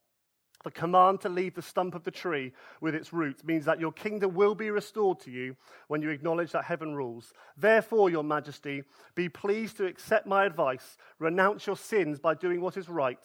The 0.65 0.71
command 0.73 1.21
to 1.21 1.29
leave 1.29 1.55
the 1.55 1.63
stump 1.63 1.95
of 1.95 2.03
the 2.03 2.11
tree 2.11 2.53
with 2.81 2.95
its 2.95 3.13
roots 3.13 3.45
means 3.45 3.65
that 3.67 3.79
your 3.79 3.93
kingdom 3.93 4.35
will 4.35 4.57
be 4.57 4.71
restored 4.71 5.21
to 5.21 5.31
you 5.31 5.57
when 5.87 6.03
you 6.03 6.11
acknowledge 6.11 6.51
that 6.53 6.65
heaven 6.65 6.95
rules. 6.95 7.33
Therefore, 7.57 8.11
your 8.11 8.25
majesty, 8.25 8.83
be 9.15 9.29
pleased 9.29 9.77
to 9.77 9.87
accept 9.87 10.27
my 10.27 10.45
advice, 10.45 10.97
renounce 11.21 11.67
your 11.67 11.77
sins 11.77 12.19
by 12.19 12.35
doing 12.35 12.61
what 12.61 12.77
is 12.77 12.89
right, 12.89 13.25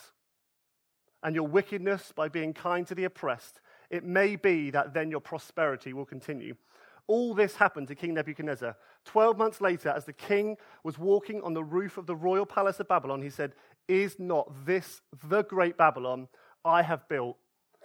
and 1.24 1.34
your 1.34 1.48
wickedness 1.48 2.14
by 2.16 2.30
being 2.30 2.54
kind 2.54 2.86
to 2.88 2.96
the 2.96 3.06
oppressed. 3.06 3.62
It 3.90 4.04
may 4.04 4.36
be 4.36 4.70
that 4.70 4.94
then 4.94 5.10
your 5.10 5.22
prosperity 5.22 5.94
will 5.94 6.06
continue. 6.06 6.56
All 7.08 7.34
this 7.34 7.56
happened 7.56 7.88
to 7.90 7.96
King 7.96 8.14
Nebuchadnezzar. 8.14 8.78
Twelve 9.06 9.38
months 9.38 9.60
later, 9.60 9.90
as 9.90 10.06
the 10.06 10.14
king 10.14 10.58
was 10.84 10.98
walking 10.98 11.42
on 11.42 11.54
the 11.54 11.64
roof 11.64 11.98
of 11.98 12.06
the 12.06 12.16
royal 12.16 12.46
palace 12.46 12.80
of 12.80 12.88
Babylon, 12.88 13.22
he 13.22 13.30
said, 13.30 13.54
Is 13.88 14.20
not 14.20 14.66
this 14.66 15.02
the 15.28 15.44
great 15.44 15.78
Babylon? 15.78 16.28
I 16.66 16.82
have 16.82 17.08
built 17.08 17.38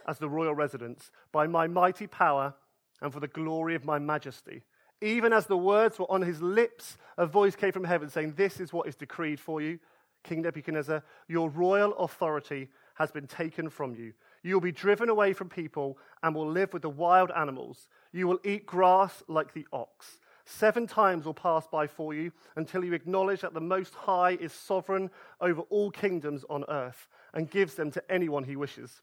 as 0.07 0.19
the 0.19 0.29
royal 0.29 0.55
residence 0.55 1.11
by 1.33 1.47
my 1.47 1.67
mighty 1.67 2.07
power 2.07 2.55
and 3.01 3.13
for 3.13 3.21
the 3.21 3.29
glory 3.29 3.75
of 3.75 3.85
my 3.85 3.99
majesty. 3.99 4.63
Even 5.01 5.33
as 5.33 5.47
the 5.47 5.57
words 5.57 5.99
were 5.99 6.11
on 6.11 6.23
his 6.23 6.43
lips, 6.43 6.97
a 7.17 7.27
voice 7.27 7.55
came 7.55 7.73
from 7.73 7.85
heaven 7.85 8.09
saying, 8.09 8.35
This 8.37 8.59
is 8.59 8.73
what 8.73 8.89
is 8.89 8.97
decreed 8.97 9.39
for 9.39 9.61
you, 9.61 9.79
King 10.25 10.43
Nebuchadnezzar. 10.43 11.03
Your 11.29 11.51
royal 11.51 11.95
authority 11.99 12.69
has 12.95 13.13
been 13.13 13.29
taken 13.29 13.71
from 13.71 13.95
you. 13.95 14.13
You 14.43 14.55
will 14.55 14.61
be 14.61 14.73
driven 14.73 15.09
away 15.09 15.33
from 15.33 15.49
people 15.49 15.99
and 16.23 16.35
will 16.35 16.51
live 16.51 16.73
with 16.73 16.83
the 16.83 16.91
wild 16.91 17.31
animals. 17.37 17.89
You 18.13 18.27
will 18.27 18.41
eat 18.45 18.67
grass 18.67 19.23
like 19.29 19.55
the 19.55 19.67
ox. 19.73 20.19
Seven 20.51 20.87
times 20.87 21.27
will 21.27 21.35
pass 21.35 21.67
by 21.67 21.87
for 21.87 22.15
you 22.15 22.33
until 22.57 22.83
you 22.83 22.95
acknowledge 22.95 23.43
that 23.43 23.53
the 23.53 23.61
Most 23.61 23.95
High 23.95 24.31
is 24.31 24.51
sovereign 24.51 25.11
over 25.43 25.61
all 25.69 25.91
kingdoms 25.91 26.43
on 26.49 26.65
earth 26.71 27.07
and 27.35 27.51
gives 27.51 27.75
them 27.75 27.91
to 27.91 28.11
anyone 28.11 28.45
he 28.45 28.57
wishes. 28.57 29.03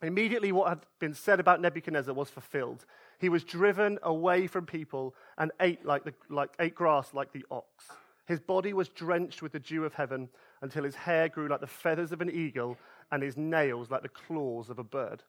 Immediately, 0.00 0.52
what 0.52 0.68
had 0.68 0.86
been 1.00 1.12
said 1.12 1.40
about 1.40 1.60
Nebuchadnezzar 1.60 2.14
was 2.14 2.30
fulfilled. 2.30 2.86
He 3.18 3.28
was 3.28 3.42
driven 3.42 3.98
away 4.04 4.46
from 4.46 4.64
people 4.64 5.16
and 5.36 5.50
ate, 5.58 5.84
like 5.84 6.04
the, 6.04 6.14
like, 6.28 6.50
ate 6.60 6.76
grass 6.76 7.12
like 7.12 7.32
the 7.32 7.44
ox. 7.50 7.86
His 8.28 8.38
body 8.38 8.72
was 8.72 8.88
drenched 8.88 9.42
with 9.42 9.50
the 9.50 9.58
dew 9.58 9.84
of 9.84 9.94
heaven 9.94 10.28
until 10.62 10.84
his 10.84 10.94
hair 10.94 11.28
grew 11.28 11.48
like 11.48 11.60
the 11.60 11.66
feathers 11.66 12.12
of 12.12 12.20
an 12.20 12.30
eagle 12.30 12.78
and 13.10 13.24
his 13.24 13.36
nails 13.36 13.90
like 13.90 14.02
the 14.02 14.08
claws 14.08 14.70
of 14.70 14.78
a 14.78 14.84
bird. 14.84 15.24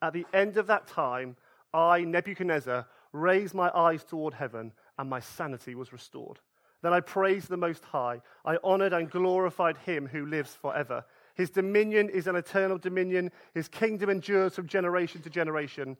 At 0.00 0.14
the 0.14 0.26
end 0.32 0.56
of 0.56 0.66
that 0.68 0.86
time, 0.86 1.36
I, 1.74 2.00
Nebuchadnezzar, 2.00 2.86
raised 3.12 3.54
my 3.54 3.70
eyes 3.74 4.02
toward 4.02 4.34
heaven 4.34 4.72
and 4.98 5.10
my 5.10 5.20
sanity 5.20 5.74
was 5.74 5.92
restored. 5.92 6.40
Then 6.82 6.92
I 6.92 7.00
praised 7.00 7.48
the 7.48 7.56
Most 7.56 7.84
High. 7.84 8.20
I 8.44 8.58
honored 8.62 8.92
and 8.92 9.10
glorified 9.10 9.76
him 9.78 10.06
who 10.06 10.26
lives 10.26 10.54
forever. 10.54 11.04
His 11.34 11.50
dominion 11.50 12.08
is 12.08 12.26
an 12.26 12.36
eternal 12.36 12.78
dominion. 12.78 13.30
His 13.54 13.68
kingdom 13.68 14.10
endures 14.10 14.54
from 14.54 14.68
generation 14.68 15.22
to 15.22 15.30
generation. 15.30 15.96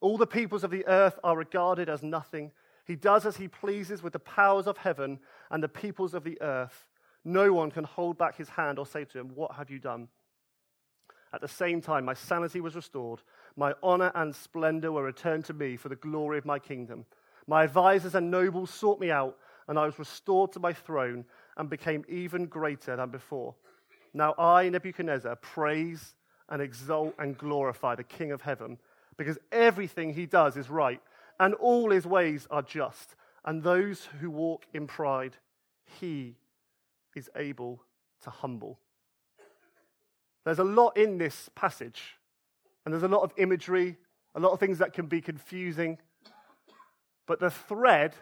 All 0.00 0.16
the 0.16 0.26
peoples 0.26 0.64
of 0.64 0.70
the 0.70 0.86
earth 0.86 1.18
are 1.24 1.36
regarded 1.36 1.88
as 1.88 2.02
nothing. 2.02 2.52
He 2.86 2.96
does 2.96 3.26
as 3.26 3.36
he 3.36 3.48
pleases 3.48 4.02
with 4.02 4.12
the 4.12 4.18
powers 4.18 4.66
of 4.66 4.78
heaven 4.78 5.18
and 5.50 5.62
the 5.62 5.68
peoples 5.68 6.14
of 6.14 6.24
the 6.24 6.40
earth. 6.40 6.88
No 7.24 7.52
one 7.52 7.70
can 7.70 7.84
hold 7.84 8.18
back 8.18 8.36
his 8.36 8.50
hand 8.50 8.78
or 8.78 8.86
say 8.86 9.04
to 9.04 9.18
him, 9.18 9.30
What 9.34 9.52
have 9.52 9.70
you 9.70 9.78
done? 9.78 10.08
At 11.32 11.40
the 11.40 11.48
same 11.48 11.80
time, 11.80 12.04
my 12.04 12.14
sanity 12.14 12.60
was 12.60 12.76
restored. 12.76 13.20
My 13.56 13.74
honor 13.82 14.12
and 14.14 14.34
splendor 14.34 14.92
were 14.92 15.02
returned 15.02 15.44
to 15.46 15.52
me 15.52 15.76
for 15.76 15.88
the 15.88 15.96
glory 15.96 16.38
of 16.38 16.44
my 16.44 16.58
kingdom. 16.58 17.06
My 17.46 17.64
advisers 17.64 18.14
and 18.14 18.30
nobles 18.30 18.70
sought 18.70 19.00
me 19.00 19.10
out, 19.10 19.36
and 19.68 19.78
I 19.78 19.86
was 19.86 19.98
restored 19.98 20.52
to 20.52 20.60
my 20.60 20.72
throne 20.72 21.24
and 21.56 21.70
became 21.70 22.04
even 22.08 22.46
greater 22.46 22.96
than 22.96 23.10
before. 23.10 23.54
Now 24.12 24.34
I, 24.38 24.68
Nebuchadnezzar, 24.68 25.36
praise 25.36 26.14
and 26.48 26.60
exalt 26.60 27.14
and 27.18 27.36
glorify 27.36 27.94
the 27.94 28.04
King 28.04 28.32
of 28.32 28.42
heaven, 28.42 28.78
because 29.16 29.38
everything 29.52 30.12
he 30.12 30.26
does 30.26 30.56
is 30.56 30.70
right, 30.70 31.00
and 31.40 31.54
all 31.54 31.90
his 31.90 32.06
ways 32.06 32.46
are 32.50 32.62
just, 32.62 33.16
and 33.44 33.62
those 33.62 34.08
who 34.20 34.30
walk 34.30 34.66
in 34.72 34.86
pride, 34.86 35.36
he 36.00 36.36
is 37.14 37.30
able 37.36 37.82
to 38.22 38.30
humble. 38.30 38.78
There's 40.44 40.58
a 40.58 40.64
lot 40.64 40.96
in 40.96 41.18
this 41.18 41.48
passage, 41.54 42.16
and 42.84 42.92
there's 42.92 43.02
a 43.02 43.08
lot 43.08 43.22
of 43.22 43.32
imagery, 43.36 43.96
a 44.34 44.40
lot 44.40 44.52
of 44.52 44.60
things 44.60 44.78
that 44.78 44.92
can 44.92 45.06
be 45.06 45.20
confusing. 45.20 45.98
But 47.26 47.40
the 47.40 47.50
thread, 47.50 48.14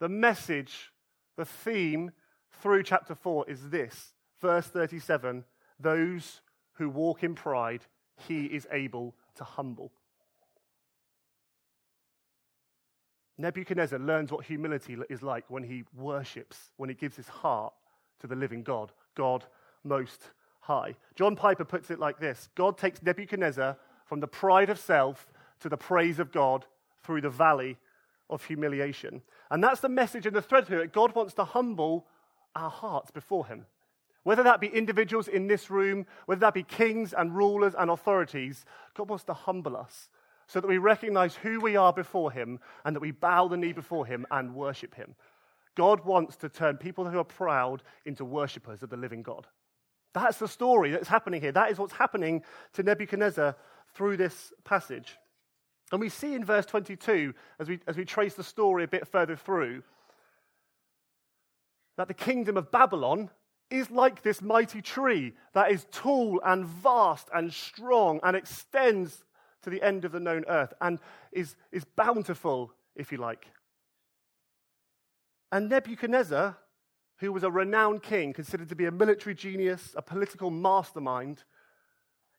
the 0.00 0.08
message, 0.08 0.92
the 1.36 1.44
theme 1.44 2.12
through 2.60 2.82
chapter 2.82 3.14
4 3.14 3.48
is 3.48 3.70
this 3.70 4.12
verse 4.40 4.66
37 4.66 5.44
those 5.80 6.40
who 6.74 6.88
walk 6.88 7.22
in 7.22 7.34
pride, 7.34 7.82
he 8.26 8.46
is 8.46 8.66
able 8.72 9.14
to 9.36 9.44
humble. 9.44 9.92
Nebuchadnezzar 13.36 14.00
learns 14.00 14.32
what 14.32 14.44
humility 14.44 14.96
is 15.08 15.22
like 15.22 15.44
when 15.48 15.62
he 15.62 15.84
worships, 15.96 16.72
when 16.76 16.88
he 16.88 16.94
gives 16.96 17.16
his 17.16 17.28
heart 17.28 17.72
to 18.20 18.26
the 18.26 18.34
living 18.34 18.64
God, 18.64 18.90
God 19.14 19.44
most 19.84 20.20
high. 20.60 20.96
John 21.14 21.36
Piper 21.36 21.64
puts 21.64 21.90
it 21.90 22.00
like 22.00 22.18
this 22.18 22.48
God 22.56 22.76
takes 22.76 23.02
Nebuchadnezzar 23.02 23.76
from 24.04 24.18
the 24.18 24.26
pride 24.26 24.70
of 24.70 24.78
self 24.78 25.28
to 25.60 25.68
the 25.68 25.76
praise 25.76 26.18
of 26.18 26.32
God 26.32 26.66
through 27.04 27.20
the 27.20 27.30
valley 27.30 27.76
of 28.30 28.44
humiliation. 28.44 29.22
And 29.50 29.62
that's 29.62 29.80
the 29.80 29.88
message 29.88 30.26
in 30.26 30.34
the 30.34 30.42
thread 30.42 30.68
here. 30.68 30.86
God 30.86 31.14
wants 31.14 31.34
to 31.34 31.44
humble 31.44 32.06
our 32.54 32.70
hearts 32.70 33.10
before 33.10 33.46
him. 33.46 33.66
Whether 34.24 34.42
that 34.42 34.60
be 34.60 34.66
individuals 34.66 35.28
in 35.28 35.46
this 35.46 35.70
room, 35.70 36.06
whether 36.26 36.40
that 36.40 36.54
be 36.54 36.62
kings 36.62 37.14
and 37.14 37.34
rulers 37.34 37.74
and 37.78 37.90
authorities, 37.90 38.64
God 38.94 39.08
wants 39.08 39.24
to 39.24 39.34
humble 39.34 39.76
us 39.76 40.10
so 40.46 40.60
that 40.60 40.68
we 40.68 40.78
recognize 40.78 41.36
who 41.36 41.60
we 41.60 41.76
are 41.76 41.92
before 41.92 42.32
him 42.32 42.58
and 42.84 42.96
that 42.96 43.00
we 43.00 43.10
bow 43.10 43.48
the 43.48 43.56
knee 43.56 43.72
before 43.72 44.06
him 44.06 44.26
and 44.30 44.54
worship 44.54 44.94
him. 44.94 45.14
God 45.76 46.04
wants 46.04 46.36
to 46.38 46.48
turn 46.48 46.76
people 46.76 47.08
who 47.08 47.18
are 47.18 47.24
proud 47.24 47.82
into 48.04 48.24
worshippers 48.24 48.82
of 48.82 48.90
the 48.90 48.96
living 48.96 49.22
God. 49.22 49.46
That's 50.14 50.38
the 50.38 50.48
story 50.48 50.90
that's 50.90 51.08
happening 51.08 51.40
here. 51.40 51.52
That 51.52 51.70
is 51.70 51.78
what's 51.78 51.92
happening 51.92 52.42
to 52.72 52.82
Nebuchadnezzar 52.82 53.54
through 53.94 54.16
this 54.16 54.52
passage. 54.64 55.16
And 55.90 56.00
we 56.00 56.08
see 56.08 56.34
in 56.34 56.44
verse 56.44 56.66
22, 56.66 57.34
as 57.58 57.68
we, 57.68 57.80
as 57.86 57.96
we 57.96 58.04
trace 58.04 58.34
the 58.34 58.44
story 58.44 58.84
a 58.84 58.88
bit 58.88 59.08
further 59.08 59.36
through, 59.36 59.82
that 61.96 62.08
the 62.08 62.14
kingdom 62.14 62.56
of 62.56 62.70
Babylon 62.70 63.30
is 63.70 63.90
like 63.90 64.22
this 64.22 64.40
mighty 64.40 64.80
tree 64.80 65.34
that 65.52 65.70
is 65.70 65.86
tall 65.90 66.40
and 66.44 66.64
vast 66.64 67.28
and 67.34 67.52
strong 67.52 68.20
and 68.22 68.36
extends 68.36 69.24
to 69.62 69.70
the 69.70 69.82
end 69.82 70.04
of 70.04 70.12
the 70.12 70.20
known 70.20 70.44
earth 70.48 70.72
and 70.80 71.00
is, 71.32 71.56
is 71.72 71.84
bountiful, 71.84 72.72
if 72.94 73.12
you 73.12 73.18
like. 73.18 73.46
And 75.50 75.68
Nebuchadnezzar, 75.68 76.56
who 77.18 77.32
was 77.32 77.42
a 77.42 77.50
renowned 77.50 78.02
king, 78.02 78.32
considered 78.32 78.68
to 78.68 78.76
be 78.76 78.86
a 78.86 78.92
military 78.92 79.34
genius, 79.34 79.94
a 79.96 80.02
political 80.02 80.50
mastermind, 80.50 81.44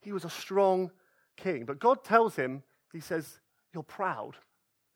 he 0.02 0.12
was 0.12 0.24
a 0.24 0.30
strong 0.30 0.92
king. 1.36 1.66
But 1.66 1.80
God 1.80 2.04
tells 2.04 2.36
him, 2.36 2.64
He 2.92 3.00
says, 3.00 3.40
You're 3.74 3.84
proud, 3.84 4.36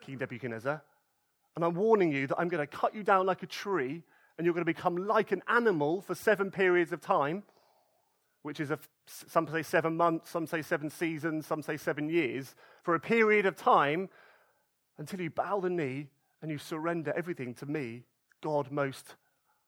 King 0.01 0.17
Nebuchadnezzar. 0.19 0.81
And 1.55 1.63
I'm 1.63 1.75
warning 1.75 2.11
you 2.11 2.27
that 2.27 2.39
I'm 2.39 2.47
going 2.47 2.65
to 2.65 2.67
cut 2.67 2.95
you 2.95 3.03
down 3.03 3.25
like 3.25 3.43
a 3.43 3.47
tree, 3.47 4.03
and 4.37 4.45
you're 4.45 4.53
going 4.53 4.65
to 4.65 4.73
become 4.73 4.95
like 4.95 5.31
an 5.31 5.43
animal 5.47 6.01
for 6.01 6.15
seven 6.15 6.49
periods 6.49 6.91
of 6.91 7.01
time, 7.01 7.43
which 8.41 8.59
is, 8.59 8.71
a, 8.71 8.79
some 9.05 9.47
say 9.47 9.61
seven 9.61 9.95
months, 9.95 10.31
some 10.31 10.47
say 10.47 10.61
seven 10.61 10.89
seasons, 10.89 11.45
some 11.45 11.61
say 11.61 11.77
seven 11.77 12.09
years, 12.09 12.55
for 12.81 12.95
a 12.95 12.99
period 12.99 13.45
of 13.45 13.55
time 13.55 14.09
until 14.97 15.21
you 15.21 15.29
bow 15.29 15.59
the 15.59 15.69
knee 15.69 16.07
and 16.41 16.51
you 16.51 16.57
surrender 16.57 17.13
everything 17.15 17.53
to 17.53 17.65
me, 17.65 18.03
God 18.41 18.71
Most 18.71 19.15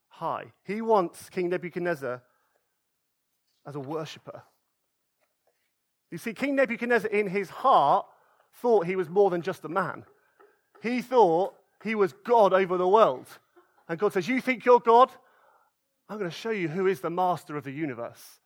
High. 0.10 0.51
He 0.63 0.82
wants 0.82 1.29
King 1.29 1.50
Nebuchadnezzar 1.50 2.22
as 3.65 3.75
a 3.75 3.79
worshiper. 3.79 4.44
You 6.12 6.17
see, 6.17 6.34
King 6.34 6.55
Nebuchadnezzar 6.55 7.10
in 7.12 7.27
his 7.27 7.50
heart 7.50 8.05
thought 8.62 8.85
he 8.85 8.95
was 8.95 9.09
more 9.09 9.29
than 9.29 9.41
just 9.41 9.63
a 9.65 9.69
man. 9.69 10.05
He 10.81 11.01
thought 11.01 11.55
he 11.83 11.95
was 11.95 12.13
God 12.25 12.53
over 12.53 12.77
the 12.77 12.88
world. 12.88 13.27
And 13.88 14.00
God 14.00 14.13
says, 14.13 14.27
You 14.27 14.41
think 14.41 14.65
you're 14.65 14.79
God? 14.79 15.12
I'm 16.07 16.17
going 16.17 16.29
to 16.29 16.35
show 16.35 16.51
you 16.51 16.67
who 16.67 16.88
is 16.88 17.01
the 17.01 17.09
master 17.09 17.57
of 17.57 17.63
the 17.63 17.71
universe. 17.71 18.39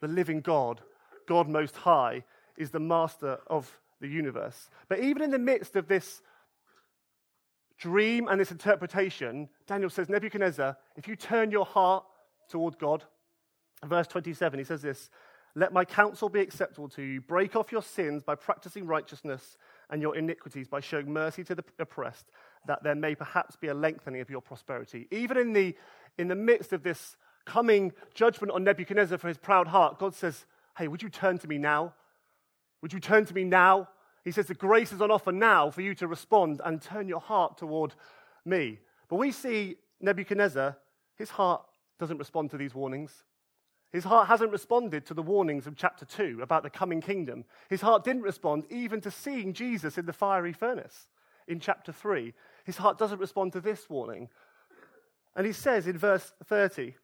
The 0.00 0.08
living 0.08 0.40
God, 0.40 0.80
God 1.26 1.48
Most 1.48 1.76
High, 1.76 2.24
is 2.56 2.70
the 2.70 2.80
master 2.80 3.38
of 3.46 3.70
the 4.00 4.08
universe. 4.08 4.68
But 4.88 5.00
even 5.00 5.22
in 5.22 5.30
the 5.30 5.38
midst 5.38 5.76
of 5.76 5.88
this 5.88 6.22
dream 7.78 8.28
and 8.28 8.40
this 8.40 8.52
interpretation, 8.52 9.48
Daniel 9.66 9.90
says, 9.90 10.08
Nebuchadnezzar, 10.08 10.76
if 10.96 11.08
you 11.08 11.16
turn 11.16 11.50
your 11.50 11.64
heart 11.64 12.04
toward 12.48 12.78
God, 12.78 13.04
verse 13.84 14.06
27, 14.06 14.58
he 14.58 14.64
says 14.64 14.82
this 14.82 15.10
Let 15.54 15.72
my 15.72 15.84
counsel 15.84 16.28
be 16.28 16.40
acceptable 16.40 16.88
to 16.90 17.02
you. 17.02 17.20
Break 17.20 17.56
off 17.56 17.72
your 17.72 17.82
sins 17.82 18.22
by 18.22 18.34
practicing 18.34 18.86
righteousness 18.86 19.58
and 19.90 20.00
your 20.00 20.16
iniquities 20.16 20.66
by 20.66 20.80
showing 20.80 21.12
mercy 21.12 21.44
to 21.44 21.54
the 21.54 21.64
oppressed, 21.78 22.30
that 22.66 22.82
there 22.82 22.94
may 22.94 23.14
perhaps 23.14 23.56
be 23.56 23.68
a 23.68 23.74
lengthening 23.74 24.22
of 24.22 24.30
your 24.30 24.40
prosperity. 24.40 25.08
Even 25.10 25.36
in 25.36 25.52
the, 25.52 25.76
in 26.16 26.28
the 26.28 26.34
midst 26.34 26.72
of 26.72 26.82
this 26.82 27.16
coming 27.44 27.92
judgment 28.14 28.50
on 28.52 28.64
Nebuchadnezzar 28.64 29.18
for 29.18 29.28
his 29.28 29.36
proud 29.36 29.68
heart, 29.68 29.98
God 29.98 30.14
says, 30.14 30.46
Hey, 30.78 30.88
would 30.88 31.02
you 31.02 31.10
turn 31.10 31.38
to 31.38 31.48
me 31.48 31.58
now? 31.58 31.92
Would 32.80 32.94
you 32.94 33.00
turn 33.00 33.26
to 33.26 33.34
me 33.34 33.44
now? 33.44 33.88
He 34.24 34.30
says, 34.30 34.46
The 34.46 34.54
grace 34.54 34.90
is 34.90 35.02
on 35.02 35.10
offer 35.10 35.32
now 35.32 35.70
for 35.70 35.82
you 35.82 35.94
to 35.96 36.06
respond 36.06 36.62
and 36.64 36.80
turn 36.80 37.08
your 37.08 37.20
heart 37.20 37.58
toward 37.58 37.94
me. 38.46 38.78
But 39.08 39.16
we 39.16 39.32
see 39.32 39.76
Nebuchadnezzar, 40.00 40.78
his 41.16 41.30
heart 41.30 41.62
doesn't 41.98 42.18
respond 42.18 42.50
to 42.52 42.56
these 42.56 42.74
warnings. 42.74 43.22
His 43.92 44.04
heart 44.04 44.28
hasn't 44.28 44.52
responded 44.52 45.04
to 45.06 45.14
the 45.14 45.22
warnings 45.22 45.66
of 45.66 45.76
chapter 45.76 46.04
2 46.04 46.40
about 46.42 46.62
the 46.62 46.70
coming 46.70 47.00
kingdom. 47.00 47.44
His 47.68 47.82
heart 47.82 48.04
didn't 48.04 48.22
respond 48.22 48.64
even 48.70 49.00
to 49.02 49.10
seeing 49.10 49.52
Jesus 49.52 49.98
in 49.98 50.06
the 50.06 50.12
fiery 50.12 50.52
furnace 50.52 51.08
in 51.46 51.60
chapter 51.60 51.92
3. 51.92 52.32
His 52.64 52.78
heart 52.78 52.98
doesn't 52.98 53.20
respond 53.20 53.52
to 53.52 53.60
this 53.60 53.90
warning. 53.90 54.28
And 55.36 55.46
he 55.46 55.52
says 55.52 55.86
in 55.86 55.98
verse 55.98 56.32
30, 56.44 56.94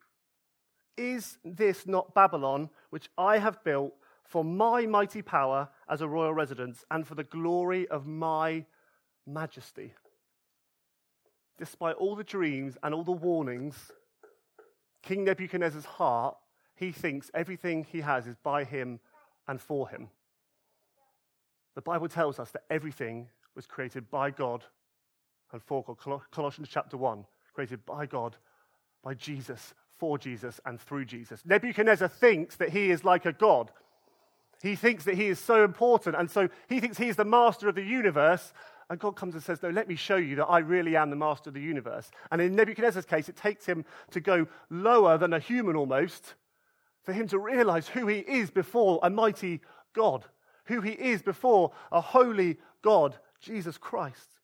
Is 0.97 1.37
this 1.45 1.87
not 1.87 2.15
Babylon, 2.15 2.71
which 2.91 3.11
I 3.19 3.39
have 3.39 3.63
built 3.65 3.95
for 4.29 4.45
my 4.45 4.87
mighty 4.87 5.23
power 5.23 5.69
as 5.89 6.03
a 6.03 6.09
royal 6.09 6.35
residence 6.35 6.85
and 6.91 7.07
for 7.07 7.15
the 7.15 7.25
glory 7.25 7.89
of 7.89 8.07
my 8.07 8.65
majesty. 9.27 9.95
Despite 11.59 11.97
all 11.97 12.15
the 12.15 12.25
dreams 12.25 12.77
and 12.83 12.95
all 12.95 13.05
the 13.05 13.11
warnings, 13.11 13.91
King 15.03 15.25
Nebuchadnezzar's 15.25 15.87
heart, 15.87 16.37
he 16.79 16.93
thinks 16.93 17.31
everything 17.35 17.85
he 17.85 18.01
has 18.01 18.27
is 18.27 18.37
by 18.37 18.65
him 18.65 19.01
and 19.47 19.61
for 19.61 19.89
him. 19.89 20.09
The 21.75 21.83
Bible 21.83 22.09
tells 22.09 22.39
us 22.39 22.51
that 22.53 22.65
everything 22.71 23.29
was 23.55 23.67
created 23.67 24.11
by 24.11 24.31
God 24.31 24.65
and 25.53 25.63
for 25.63 25.83
God. 25.85 26.21
Colossians 26.31 26.69
chapter 26.71 26.97
1, 26.97 27.25
created 27.55 27.85
by 27.87 28.07
God, 28.07 28.37
by 29.03 29.15
Jesus, 29.15 29.75
for 29.99 30.19
Jesus, 30.19 30.61
and 30.67 30.81
through 30.81 31.05
Jesus. 31.05 31.43
Nebuchadnezzar 31.45 32.09
thinks 32.09 32.57
that 32.57 32.71
he 32.71 32.91
is 32.91 33.05
like 33.05 33.27
a 33.27 33.33
God 33.33 33.71
he 34.63 34.75
thinks 34.75 35.05
that 35.05 35.15
he 35.15 35.29
is 35.29 35.39
so 35.39 35.65
important, 35.65 36.17
and 36.17 36.31
so 36.31 36.49
he 36.69 36.81
thinks 36.81 36.99
he's 36.99 37.17
the 37.17 37.25
master 37.25 37.69
of 37.69 37.75
the 37.75 37.83
universe. 37.83 38.53
And 38.91 38.99
God 38.99 39.17
comes 39.17 39.35
and 39.35 39.43
says, 39.43 39.63
No, 39.63 39.71
let 39.71 39.87
me 39.87 39.95
show 39.95 40.17
you 40.17 40.37
that 40.37 40.47
I 40.47 40.59
really 40.59 40.97
am 40.97 41.11
the 41.11 41.17
master 41.17 41.51
of 41.51 41.55
the 41.55 41.61
universe. 41.61 42.11
And 42.33 42.41
in 42.41 42.57
Nebuchadnezzar's 42.57 43.05
case, 43.05 43.29
it 43.29 43.37
takes 43.37 43.67
him 43.67 43.85
to 44.11 44.21
go 44.21 44.47
lower 44.71 45.19
than 45.19 45.33
a 45.33 45.39
human 45.39 45.77
almost, 45.77 46.35
for 47.09 47.15
him 47.15 47.27
to 47.27 47.39
realize 47.39 47.89
who 47.89 48.07
he 48.07 48.19
is 48.19 48.51
before 48.51 49.01
a 49.03 49.09
mighty 49.09 49.63
God, 49.95 50.27
who 50.67 50.83
he 50.83 50.91
is 50.91 51.23
before 51.23 51.73
a 51.91 52.03
holy 52.03 52.59
God, 52.83 53.17
Jesus 53.41 53.79
Christ. 53.79 54.37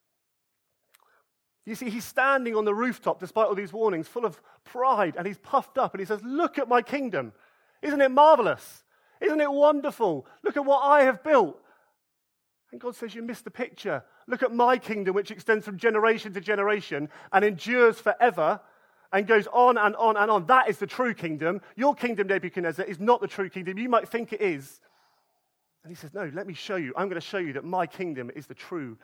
You 1.67 1.75
see, 1.75 1.91
he's 1.91 2.07
standing 2.07 2.57
on 2.57 2.65
the 2.65 2.75
rooftop 2.75 3.21
despite 3.21 3.49
all 3.49 3.55
these 3.55 3.75
warnings, 3.75 4.09
full 4.09 4.25
of 4.25 4.41
pride, 4.65 5.17
and 5.19 5.27
he's 5.27 5.37
puffed 5.37 5.77
up, 5.77 5.93
and 5.93 6.01
he 6.01 6.07
says, 6.07 6.23
Look 6.23 6.59
at 6.59 6.67
my 6.67 6.81
kingdom. 6.81 7.35
Isn't 7.83 8.01
it 8.01 8.11
marvelous? 8.11 8.83
Isn't 9.21 9.43
it 9.43 9.53
wonderful? 9.53 10.27
Look 10.43 10.57
at 10.57 10.65
what 10.65 10.81
I 10.81 11.03
have 11.03 11.23
built. 11.23 11.61
And 12.73 12.81
God 12.81 12.97
says, 12.97 13.15
You 13.15 13.21
missed 13.21 13.45
the 13.45 13.51
picture. 13.51 14.05
Look 14.27 14.43
at 14.43 14.55
my 14.55 14.79
kingdom, 14.79 15.15
which 15.15 15.31
extends 15.31 15.67
from 15.67 15.77
generation 15.77 16.33
to 16.33 16.41
generation 16.41 17.11
and 17.31 17.45
endures 17.45 18.01
forever 18.01 18.59
and 19.15 19.29
goes 19.29 19.47
on 19.53 19.79
and 19.79 19.95
on 19.95 20.17
and 20.17 20.29
on. 20.29 20.45
That 20.47 20.69
is 20.69 20.79
the 20.79 20.89
true 20.89 21.15
kingdom. 21.15 21.61
Your 21.77 21.95
kingdom, 21.95 22.27
Nebuchadnezzar, 22.27 22.85
is 22.85 22.99
not 22.99 23.21
the 23.21 23.29
true 23.29 23.49
kingdom. 23.49 23.79
You 23.79 23.89
might 23.89 24.09
think 24.09 24.33
it 24.33 24.41
is, 24.41 24.81
And 25.85 25.91
he 25.91 25.95
says, 25.95 26.13
No, 26.13 26.31
let 26.35 26.49
me 26.49 26.55
show 26.55 26.75
you. 26.75 26.93
I'm 26.97 27.09
going 27.09 27.21
to 27.21 27.27
show 27.27 27.39
you 27.39 27.53
that 27.53 27.65
my 27.65 27.87
kingdom 27.87 28.31
is 28.35 28.49
the 28.49 28.55
true 28.55 28.99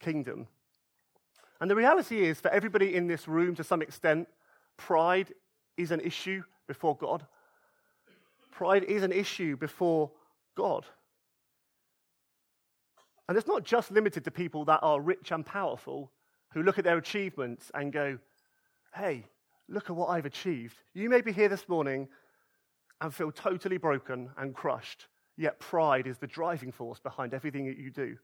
kingdom. 0.00 0.48
And 1.60 1.70
the 1.70 1.76
reality 1.76 2.24
is, 2.24 2.40
for 2.40 2.50
everybody 2.50 2.96
in 2.96 3.06
this 3.06 3.28
room 3.28 3.54
to 3.54 3.62
some 3.62 3.82
extent, 3.82 4.26
pride 4.76 5.32
is 5.76 5.92
an 5.92 6.00
issue 6.00 6.42
before 6.66 6.96
God. 6.96 7.24
Pride 8.50 8.82
is 8.82 9.04
an 9.04 9.12
issue 9.12 9.56
before 9.56 10.10
God. 10.56 10.86
And 13.28 13.38
it's 13.38 13.46
not 13.46 13.62
just 13.62 13.92
limited 13.92 14.24
to 14.24 14.32
people 14.32 14.64
that 14.64 14.80
are 14.82 15.00
rich 15.00 15.30
and 15.30 15.46
powerful 15.46 16.10
who 16.52 16.64
look 16.64 16.78
at 16.78 16.84
their 16.84 16.98
achievements 16.98 17.70
and 17.74 17.92
go, 17.92 18.18
hey, 18.94 19.26
look 19.72 19.90
at 19.90 19.96
what 19.96 20.10
I've 20.10 20.26
achieved. 20.26 20.76
You 20.94 21.08
may 21.08 21.20
be 21.20 21.32
here 21.32 21.48
this 21.48 21.68
morning 21.68 22.08
and 23.00 23.12
feel 23.12 23.32
totally 23.32 23.78
broken 23.78 24.30
and 24.36 24.54
crushed, 24.54 25.08
yet 25.36 25.58
pride 25.58 26.06
is 26.06 26.18
the 26.18 26.26
driving 26.26 26.70
force 26.70 27.00
behind 27.00 27.34
everything 27.34 27.66
that 27.66 27.78
you 27.78 27.90
do. 27.90 28.16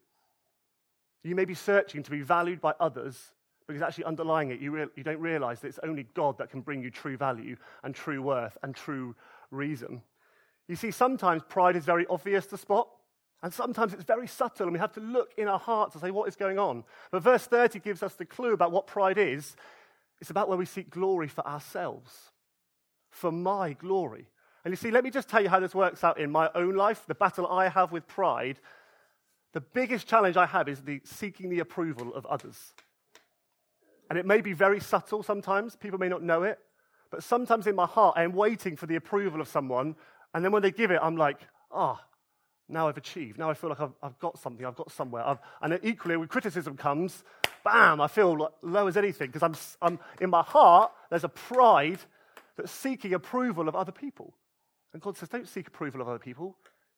You 1.25 1.35
may 1.35 1.45
be 1.45 1.55
searching 1.55 2.03
to 2.03 2.11
be 2.11 2.21
valued 2.21 2.61
by 2.61 2.75
others 2.79 3.33
because 3.67 3.83
actually 3.83 4.05
underlying 4.05 4.51
it, 4.51 4.61
you, 4.61 4.71
re- 4.71 4.87
you 4.97 5.03
don't 5.03 5.21
realize 5.21 5.61
that 5.61 5.69
it's 5.69 5.81
only 5.83 6.07
God 6.15 6.39
that 6.39 6.51
can 6.51 6.61
bring 6.61 6.83
you 6.83 6.91
true 6.91 7.17
value 7.17 7.57
and 7.83 7.95
true 7.95 8.23
worth 8.23 8.57
and 8.63 8.75
true 8.75 9.15
reason. 9.51 10.03
You 10.69 10.77
see, 10.77 10.91
sometimes 10.91 11.43
pride 11.49 11.77
is 11.77 11.85
very 11.85 12.07
obvious 12.09 12.47
to 12.47 12.57
spot. 12.57 12.89
And 13.43 13.55
sometimes 13.55 13.95
it's 13.95 14.03
very 14.03 14.27
subtle, 14.27 14.67
and 14.67 14.73
we 14.73 14.81
have 14.81 14.95
to 14.95 15.01
look 15.01 15.31
in 15.39 15.47
our 15.47 15.61
hearts 15.61 15.95
and 15.95 16.03
say, 16.03 16.11
What 16.11 16.27
is 16.27 16.35
going 16.35 16.59
on? 16.59 16.83
But 17.13 17.23
verse 17.23 17.47
30 17.47 17.79
gives 17.79 18.03
us 18.03 18.15
the 18.15 18.25
clue 18.25 18.53
about 18.53 18.73
what 18.73 18.89
pride 18.89 19.17
is. 19.17 19.55
It's 20.21 20.31
about 20.31 20.49
where 20.49 20.59
we 20.59 20.65
seek 20.65 20.91
glory 20.91 21.29
for 21.29 21.47
ourselves, 21.47 22.13
for 23.11 23.31
my 23.31 23.75
glory. 23.75 24.29
And 24.65 24.73
you 24.73 24.77
see, 24.77 24.91
let 24.91 25.05
me 25.05 25.11
just 25.11 25.29
tell 25.29 25.43
you 25.43 25.49
how 25.49 25.61
this 25.61 25.75
works 25.75 26.03
out 26.03 26.19
in 26.19 26.31
my 26.31 26.51
own 26.55 26.75
life, 26.75 27.05
the 27.07 27.15
battle 27.15 27.47
I 27.47 27.69
have 27.69 27.93
with 27.93 28.07
pride. 28.07 28.59
The 29.53 29.61
biggest 29.61 30.07
challenge 30.07 30.37
I 30.37 30.47
have 30.47 30.69
is 30.69 30.83
the 30.83 31.01
seeking 31.05 31.49
the 31.49 31.61
approval 31.61 32.13
of 32.15 32.27
others. 32.27 32.75
And 34.11 34.19
it 34.19 34.27
may 34.27 34.41
be 34.41 34.53
very 34.53 34.81
subtle 34.81 35.23
sometimes, 35.23 35.77
people 35.77 35.99
may 35.99 36.09
not 36.09 36.23
know 36.23 36.43
it, 36.43 36.59
but 37.11 37.23
sometimes 37.23 37.67
in 37.67 37.77
my 37.77 37.87
heart 37.87 38.15
I 38.17 38.25
am 38.25 38.33
waiting 38.33 38.77
for 38.77 38.87
the 38.87 38.97
approval 38.97 39.41
of 39.41 39.49
someone, 39.49 39.97
and 40.35 40.45
then 40.45 40.53
when 40.53 40.63
they 40.63 40.71
give 40.71 40.91
it, 40.91 41.01
I'm 41.03 41.17
like, 41.17 41.41
ah, 41.71 42.01
oh, 42.01 42.05
now 42.69 42.89
I've 42.89 42.97
achieved. 42.97 43.39
Now 43.39 43.51
I 43.51 43.55
feel 43.55 43.71
like 43.71 43.81
I've, 43.81 43.95
I've 44.03 44.19
got 44.19 44.39
something, 44.39 44.65
I've 44.65 44.77
got 44.77 44.91
somewhere. 44.93 45.27
I've, 45.27 45.39
and 45.63 45.79
equally, 45.83 46.17
when 46.17 46.29
criticism 46.29 46.77
comes, 46.77 47.25
bam, 47.65 48.01
I 48.01 48.09
feel 48.09 48.51
low 48.63 48.87
as 48.87 48.97
anything 48.97 49.29
because 49.29 49.43
I'm, 49.43 49.55
I'm, 49.81 49.99
in 50.21 50.31
my 50.31 50.43
heart, 50.43 50.93
there's 51.11 51.25
a 51.25 51.29
pride 51.29 52.01
that's 52.57 52.73
seeking 52.73 53.15
approval 53.15 53.69
of 53.69 53.77
other 53.77 53.93
people. 53.93 54.35
And 54.93 55.03
God 55.03 55.17
says, 55.17 55.29
don't 55.29 55.49
seek 55.49 55.69
approval 55.69 56.01
of 56.01 56.09
other 56.09 56.19
people. 56.19 56.57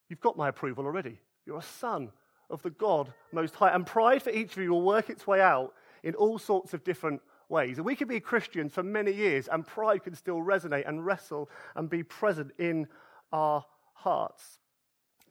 You've 0.09 0.21
got 0.21 0.37
my 0.37 0.49
approval 0.49 0.85
already. 0.85 1.19
You're 1.47 1.59
a 1.59 1.63
son 1.63 2.11
of 2.49 2.63
the 2.63 2.71
God 2.71 3.13
Most 3.33 3.55
High. 3.55 3.71
And 3.71 3.87
pride 3.87 4.23
for 4.23 4.31
each 4.31 4.57
of 4.57 4.63
you 4.63 4.71
will 4.71 4.83
work 4.83 5.11
its 5.11 5.27
way 5.27 5.41
out 5.41 5.75
in 6.03 6.15
all 6.15 6.39
sorts 6.39 6.75
of 6.75 6.85
different 6.85 7.21
ways. 7.49 7.79
And 7.79 7.85
we 7.85 7.97
can 7.97 8.09
be 8.09 8.21
Christians 8.21 8.73
for 8.73 8.83
many 8.83 9.13
years, 9.13 9.49
and 9.49 9.67
pride 9.67 10.05
can 10.05 10.15
still 10.15 10.39
resonate 10.39 10.89
and 10.89 11.05
wrestle 11.05 11.51
and 11.75 11.91
be 11.91 12.03
present 12.03 12.53
in 12.59 12.87
our 13.33 13.65
hearts. 13.93 14.61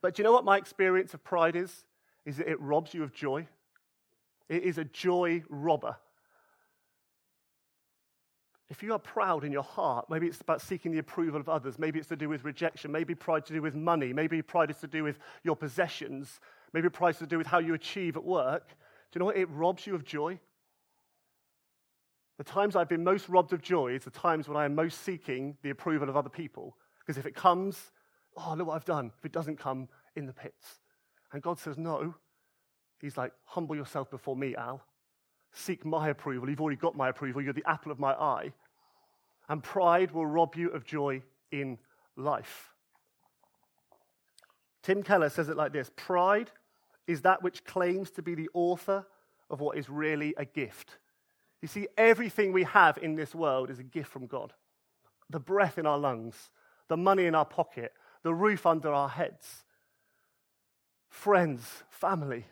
But 0.01 0.15
do 0.15 0.21
you 0.21 0.23
know 0.23 0.31
what 0.31 0.45
my 0.45 0.57
experience 0.57 1.13
of 1.13 1.23
pride 1.23 1.55
is? 1.55 1.83
Is 2.25 2.37
that 2.37 2.47
it 2.47 2.59
robs 2.61 2.93
you 2.93 3.03
of 3.03 3.13
joy. 3.13 3.47
It 4.47 4.63
is 4.63 4.77
a 4.77 4.85
joy 4.85 5.43
robber. 5.49 5.95
If 8.69 8.83
you 8.83 8.93
are 8.93 8.99
proud 8.99 9.43
in 9.43 9.51
your 9.51 9.63
heart, 9.63 10.09
maybe 10.09 10.27
it's 10.27 10.41
about 10.41 10.61
seeking 10.61 10.91
the 10.91 10.99
approval 10.99 11.39
of 11.39 11.49
others, 11.49 11.79
maybe 11.79 11.97
it's 11.97 12.09
to 12.09 12.15
do 12.15 12.29
with 12.29 12.43
rejection, 12.43 12.91
maybe 12.91 13.15
pride 13.15 13.45
to 13.47 13.53
do 13.53 13.63
with 13.63 13.73
money, 13.73 14.13
maybe 14.13 14.43
pride 14.43 14.69
is 14.69 14.77
to 14.77 14.87
do 14.87 15.03
with 15.03 15.17
your 15.43 15.55
possessions, 15.55 16.39
maybe 16.71 16.87
pride 16.87 17.11
is 17.11 17.17
to 17.17 17.25
do 17.25 17.39
with 17.39 17.47
how 17.47 17.57
you 17.57 17.73
achieve 17.73 18.15
at 18.15 18.23
work. 18.23 18.67
Do 19.11 19.17
you 19.17 19.19
know 19.19 19.25
what? 19.25 19.37
It 19.37 19.49
robs 19.49 19.87
you 19.87 19.95
of 19.95 20.03
joy. 20.03 20.39
The 22.37 22.43
times 22.43 22.75
I've 22.75 22.87
been 22.87 23.03
most 23.03 23.27
robbed 23.27 23.53
of 23.53 23.61
joy 23.61 23.93
is 23.93 24.03
the 24.03 24.11
times 24.11 24.47
when 24.47 24.55
I 24.55 24.65
am 24.65 24.75
most 24.75 25.01
seeking 25.01 25.57
the 25.63 25.71
approval 25.71 26.07
of 26.07 26.15
other 26.15 26.29
people. 26.29 26.77
Because 26.99 27.17
if 27.17 27.25
it 27.25 27.35
comes, 27.35 27.91
oh, 28.37 28.55
look 28.55 28.67
what 28.67 28.75
I've 28.75 28.85
done. 28.85 29.11
If 29.17 29.25
it 29.25 29.31
doesn't 29.31 29.57
come, 29.57 29.87
in 30.15 30.25
the 30.25 30.33
pits. 30.33 30.79
And 31.31 31.41
God 31.41 31.59
says, 31.59 31.77
no. 31.77 32.13
He's 33.01 33.17
like, 33.17 33.31
humble 33.45 33.75
yourself 33.75 34.11
before 34.11 34.35
me, 34.35 34.55
Al. 34.55 34.81
Seek 35.53 35.85
my 35.85 36.09
approval. 36.09 36.49
You've 36.49 36.61
already 36.61 36.77
got 36.77 36.95
my 36.95 37.09
approval. 37.09 37.41
You're 37.41 37.53
the 37.53 37.67
apple 37.67 37.91
of 37.91 37.99
my 37.99 38.13
eye. 38.13 38.53
And 39.47 39.63
pride 39.63 40.11
will 40.11 40.27
rob 40.27 40.55
you 40.55 40.69
of 40.69 40.85
joy 40.85 41.23
in 41.51 41.79
life. 42.15 42.69
Tim 44.83 45.01
Keller 45.01 45.29
says 45.29 45.49
it 45.49 45.57
like 45.57 45.73
this 45.73 45.89
Pride 45.95 46.51
is 47.07 47.21
that 47.21 47.41
which 47.41 47.63
claims 47.63 48.11
to 48.11 48.21
be 48.21 48.35
the 48.35 48.49
author 48.53 49.05
of 49.49 49.59
what 49.59 49.77
is 49.77 49.89
really 49.89 50.35
a 50.37 50.45
gift. 50.45 50.99
You 51.61 51.67
see, 51.67 51.87
everything 51.97 52.53
we 52.53 52.63
have 52.63 52.97
in 52.99 53.15
this 53.15 53.33
world 53.33 53.69
is 53.69 53.79
a 53.79 53.83
gift 53.83 54.11
from 54.11 54.27
God. 54.27 54.53
The 55.29 55.39
breath 55.39 55.77
in 55.77 55.85
our 55.85 55.97
lungs, 55.97 56.49
the 56.87 56.97
money 56.97 57.25
in 57.25 57.35
our 57.35 57.45
pocket, 57.45 57.93
the 58.23 58.33
roof 58.33 58.65
under 58.65 58.91
our 58.91 59.09
heads, 59.09 59.63
friends, 61.09 61.83
family 61.89 62.45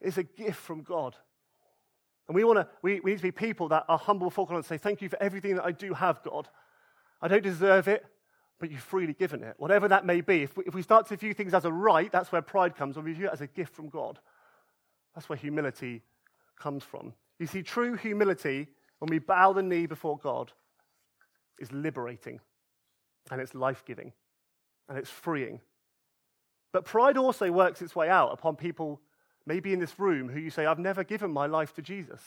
is 0.00 0.18
a 0.18 0.22
gift 0.22 0.58
from 0.58 0.82
God. 0.82 1.16
And 2.26 2.34
we, 2.34 2.44
wanna, 2.44 2.68
we, 2.82 3.00
we 3.00 3.12
need 3.12 3.18
to 3.18 3.22
be 3.22 3.30
people 3.30 3.68
that 3.68 3.84
are 3.88 3.98
humble 3.98 4.28
before 4.28 4.46
God 4.46 4.56
and 4.56 4.64
say, 4.64 4.78
Thank 4.78 5.02
you 5.02 5.08
for 5.08 5.22
everything 5.22 5.56
that 5.56 5.64
I 5.64 5.72
do 5.72 5.92
have, 5.92 6.22
God. 6.22 6.48
I 7.20 7.28
don't 7.28 7.42
deserve 7.42 7.88
it, 7.88 8.04
but 8.58 8.70
you've 8.70 8.80
freely 8.80 9.12
given 9.12 9.42
it. 9.42 9.54
Whatever 9.58 9.88
that 9.88 10.06
may 10.06 10.20
be. 10.20 10.42
If 10.42 10.56
we, 10.56 10.64
if 10.66 10.74
we 10.74 10.82
start 10.82 11.06
to 11.08 11.16
view 11.16 11.34
things 11.34 11.54
as 11.54 11.64
a 11.64 11.72
right, 11.72 12.10
that's 12.10 12.32
where 12.32 12.42
pride 12.42 12.76
comes. 12.76 12.96
When 12.96 13.04
we 13.04 13.12
view 13.12 13.26
it 13.26 13.32
as 13.32 13.40
a 13.40 13.46
gift 13.46 13.74
from 13.74 13.88
God, 13.88 14.18
that's 15.14 15.28
where 15.28 15.36
humility 15.36 16.02
comes 16.58 16.82
from. 16.82 17.12
You 17.38 17.46
see, 17.46 17.62
true 17.62 17.94
humility, 17.94 18.68
when 18.98 19.10
we 19.10 19.18
bow 19.18 19.52
the 19.52 19.62
knee 19.62 19.86
before 19.86 20.18
God, 20.18 20.52
is 21.58 21.70
liberating 21.72 22.40
and 23.30 23.40
it's 23.40 23.54
life 23.54 23.84
giving 23.86 24.12
and 24.88 24.98
it's 24.98 25.10
freeing. 25.10 25.60
But 26.72 26.84
pride 26.84 27.16
also 27.16 27.50
works 27.52 27.82
its 27.82 27.94
way 27.94 28.08
out 28.08 28.32
upon 28.32 28.56
people, 28.56 29.00
maybe 29.46 29.72
in 29.72 29.78
this 29.78 29.98
room, 29.98 30.28
who 30.28 30.40
you 30.40 30.50
say, 30.50 30.66
I've 30.66 30.78
never 30.78 31.04
given 31.04 31.30
my 31.30 31.46
life 31.46 31.72
to 31.74 31.82
Jesus. 31.82 32.20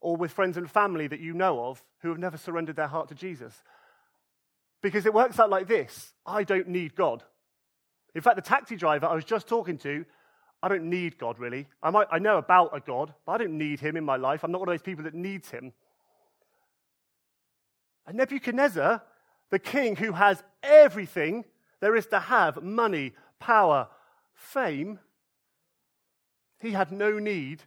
Or 0.00 0.16
with 0.16 0.30
friends 0.30 0.56
and 0.56 0.70
family 0.70 1.06
that 1.06 1.20
you 1.20 1.32
know 1.32 1.64
of 1.64 1.82
who 2.00 2.10
have 2.10 2.18
never 2.18 2.36
surrendered 2.36 2.76
their 2.76 2.86
heart 2.86 3.08
to 3.08 3.14
Jesus. 3.14 3.62
Because 4.82 5.06
it 5.06 5.14
works 5.14 5.40
out 5.40 5.50
like 5.50 5.66
this 5.66 6.12
I 6.26 6.44
don't 6.44 6.68
need 6.68 6.94
God. 6.94 7.24
In 8.14 8.22
fact, 8.22 8.36
the 8.36 8.42
taxi 8.42 8.76
driver 8.76 9.06
I 9.06 9.14
was 9.14 9.24
just 9.24 9.48
talking 9.48 9.78
to, 9.78 10.04
I 10.62 10.68
don't 10.68 10.84
need 10.84 11.18
God 11.18 11.38
really. 11.38 11.66
I, 11.82 11.90
might, 11.90 12.08
I 12.10 12.18
know 12.18 12.38
about 12.38 12.76
a 12.76 12.80
God, 12.80 13.14
but 13.24 13.32
I 13.32 13.38
don't 13.38 13.56
need 13.58 13.80
him 13.80 13.96
in 13.96 14.04
my 14.04 14.16
life. 14.16 14.44
I'm 14.44 14.52
not 14.52 14.60
one 14.60 14.68
of 14.68 14.72
those 14.72 14.82
people 14.82 15.04
that 15.04 15.14
needs 15.14 15.50
him. 15.50 15.72
And 18.06 18.16
Nebuchadnezzar, 18.16 19.02
the 19.50 19.58
king 19.58 19.96
who 19.96 20.12
has 20.12 20.42
everything 20.62 21.44
there 21.80 21.96
is 21.96 22.06
to 22.06 22.18
have 22.18 22.62
money, 22.62 23.12
power, 23.38 23.88
fame, 24.34 24.98
he 26.60 26.72
had 26.72 26.90
no 26.90 27.18
need, 27.18 27.62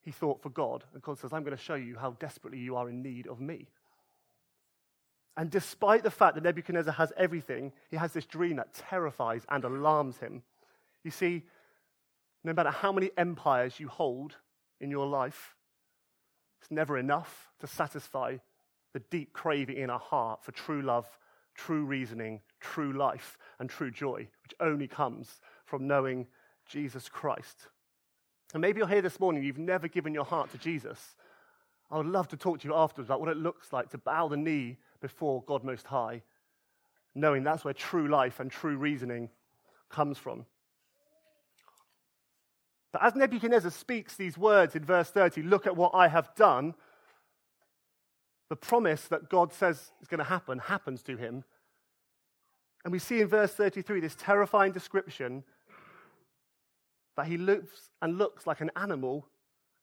he 0.00 0.10
thought, 0.10 0.42
for 0.42 0.50
God. 0.50 0.84
And 0.94 1.02
God 1.02 1.18
says, 1.18 1.32
I'm 1.32 1.44
going 1.44 1.56
to 1.56 1.62
show 1.62 1.74
you 1.74 1.96
how 1.96 2.12
desperately 2.12 2.58
you 2.58 2.76
are 2.76 2.88
in 2.88 3.02
need 3.02 3.26
of 3.26 3.40
me. 3.40 3.68
And 5.36 5.50
despite 5.50 6.02
the 6.02 6.10
fact 6.10 6.34
that 6.34 6.44
Nebuchadnezzar 6.44 6.94
has 6.94 7.12
everything, 7.16 7.72
he 7.90 7.96
has 7.96 8.12
this 8.12 8.26
dream 8.26 8.56
that 8.56 8.74
terrifies 8.74 9.42
and 9.48 9.62
alarms 9.62 10.18
him. 10.18 10.42
You 11.04 11.10
see, 11.10 11.44
no 12.42 12.52
matter 12.52 12.70
how 12.70 12.92
many 12.92 13.10
empires 13.16 13.78
you 13.78 13.88
hold 13.88 14.36
in 14.80 14.90
your 14.90 15.06
life, 15.06 15.54
it's 16.60 16.70
never 16.70 16.98
enough 16.98 17.52
to 17.60 17.66
satisfy 17.66 18.38
the 18.98 19.04
deep 19.10 19.32
craving 19.32 19.76
in 19.76 19.90
our 19.90 19.98
heart 20.00 20.44
for 20.44 20.52
true 20.52 20.82
love 20.82 21.06
true 21.58 21.84
reasoning, 21.84 22.40
true 22.60 22.92
life, 22.92 23.36
and 23.58 23.68
true 23.68 23.90
joy, 23.90 24.28
which 24.44 24.54
only 24.60 24.86
comes 24.86 25.40
from 25.66 25.86
knowing 25.86 26.26
Jesus 26.66 27.08
Christ. 27.08 27.66
And 28.54 28.62
maybe 28.62 28.78
you're 28.78 28.88
here 28.88 29.02
this 29.02 29.20
morning, 29.20 29.42
you've 29.42 29.58
never 29.58 29.88
given 29.88 30.14
your 30.14 30.24
heart 30.24 30.50
to 30.52 30.58
Jesus. 30.58 31.16
I 31.90 31.98
would 31.98 32.06
love 32.06 32.28
to 32.28 32.36
talk 32.36 32.60
to 32.60 32.68
you 32.68 32.74
afterwards 32.74 33.08
about 33.08 33.20
what 33.20 33.28
it 33.28 33.36
looks 33.36 33.72
like 33.72 33.90
to 33.90 33.98
bow 33.98 34.28
the 34.28 34.36
knee 34.36 34.78
before 35.00 35.42
God 35.42 35.64
Most 35.64 35.88
High, 35.88 36.22
knowing 37.14 37.42
that's 37.42 37.64
where 37.64 37.74
true 37.74 38.08
life 38.08 38.40
and 38.40 38.50
true 38.50 38.76
reasoning 38.76 39.28
comes 39.90 40.16
from. 40.16 40.46
But 42.92 43.02
as 43.02 43.14
Nebuchadnezzar 43.16 43.70
speaks 43.70 44.14
these 44.16 44.38
words 44.38 44.76
in 44.76 44.84
verse 44.84 45.10
30, 45.10 45.42
look 45.42 45.66
at 45.66 45.76
what 45.76 45.94
I 45.94 46.08
have 46.08 46.34
done, 46.36 46.74
the 48.48 48.56
promise 48.56 49.04
that 49.08 49.28
God 49.28 49.52
says 49.52 49.92
is 50.00 50.08
going 50.08 50.18
to 50.18 50.24
happen 50.24 50.58
happens 50.58 51.02
to 51.02 51.16
him. 51.16 51.44
And 52.84 52.92
we 52.92 52.98
see 52.98 53.20
in 53.20 53.28
verse 53.28 53.52
33 53.52 54.00
this 54.00 54.16
terrifying 54.18 54.72
description 54.72 55.44
that 57.16 57.26
he 57.26 57.36
looks 57.36 57.90
and 58.00 58.16
looks 58.16 58.46
like 58.46 58.60
an 58.60 58.70
animal 58.76 59.26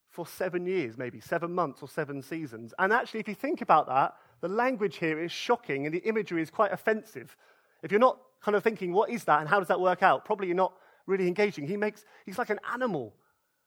for 0.10 0.26
seven 0.26 0.66
years, 0.66 0.98
maybe 0.98 1.20
seven 1.20 1.54
months 1.54 1.84
or 1.84 1.90
seven 1.90 2.22
seasons. 2.22 2.74
And 2.80 2.94
actually, 2.94 3.20
if 3.20 3.28
you 3.28 3.36
think 3.36 3.62
about 3.62 3.88
that, 3.88 4.16
the 4.42 4.48
language 4.48 4.98
here 4.98 5.20
is 5.20 5.32
shocking 5.32 5.86
and 5.86 5.94
the 5.94 6.00
imagery 6.00 6.42
is 6.42 6.50
quite 6.50 6.72
offensive. 6.72 7.36
If 7.84 7.92
you're 7.92 8.00
not 8.00 8.20
kind 8.42 8.56
of 8.56 8.64
thinking, 8.64 8.94
what 8.94 9.10
is 9.10 9.26
that 9.26 9.42
and 9.42 9.50
how 9.50 9.60
does 9.60 9.68
that 9.68 9.82
work 9.82 10.02
out? 10.02 10.24
Probably 10.24 10.48
you're 10.48 10.56
not 10.56 10.74
really 11.06 11.28
engaging. 11.28 11.68
He 11.68 11.78
makes, 11.78 12.06
he's 12.26 12.38
like 12.38 12.50
an 12.50 12.60
animal 12.74 13.14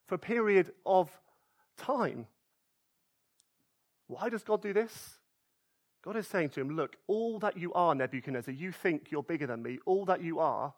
for 0.06 0.14
a 0.14 0.18
period 0.18 0.72
of 0.86 1.10
time. 1.76 2.26
Why 4.08 4.28
does 4.28 4.42
God 4.42 4.60
do 4.62 4.72
this? 4.72 5.18
God 6.02 6.16
is 6.16 6.26
saying 6.26 6.50
to 6.50 6.60
him, 6.60 6.70
Look, 6.70 6.96
all 7.06 7.38
that 7.40 7.56
you 7.56 7.72
are, 7.74 7.94
Nebuchadnezzar, 7.94 8.52
you 8.52 8.72
think 8.72 9.10
you're 9.10 9.22
bigger 9.22 9.46
than 9.46 9.62
me. 9.62 9.78
All 9.86 10.04
that 10.06 10.22
you 10.22 10.40
are, 10.40 10.74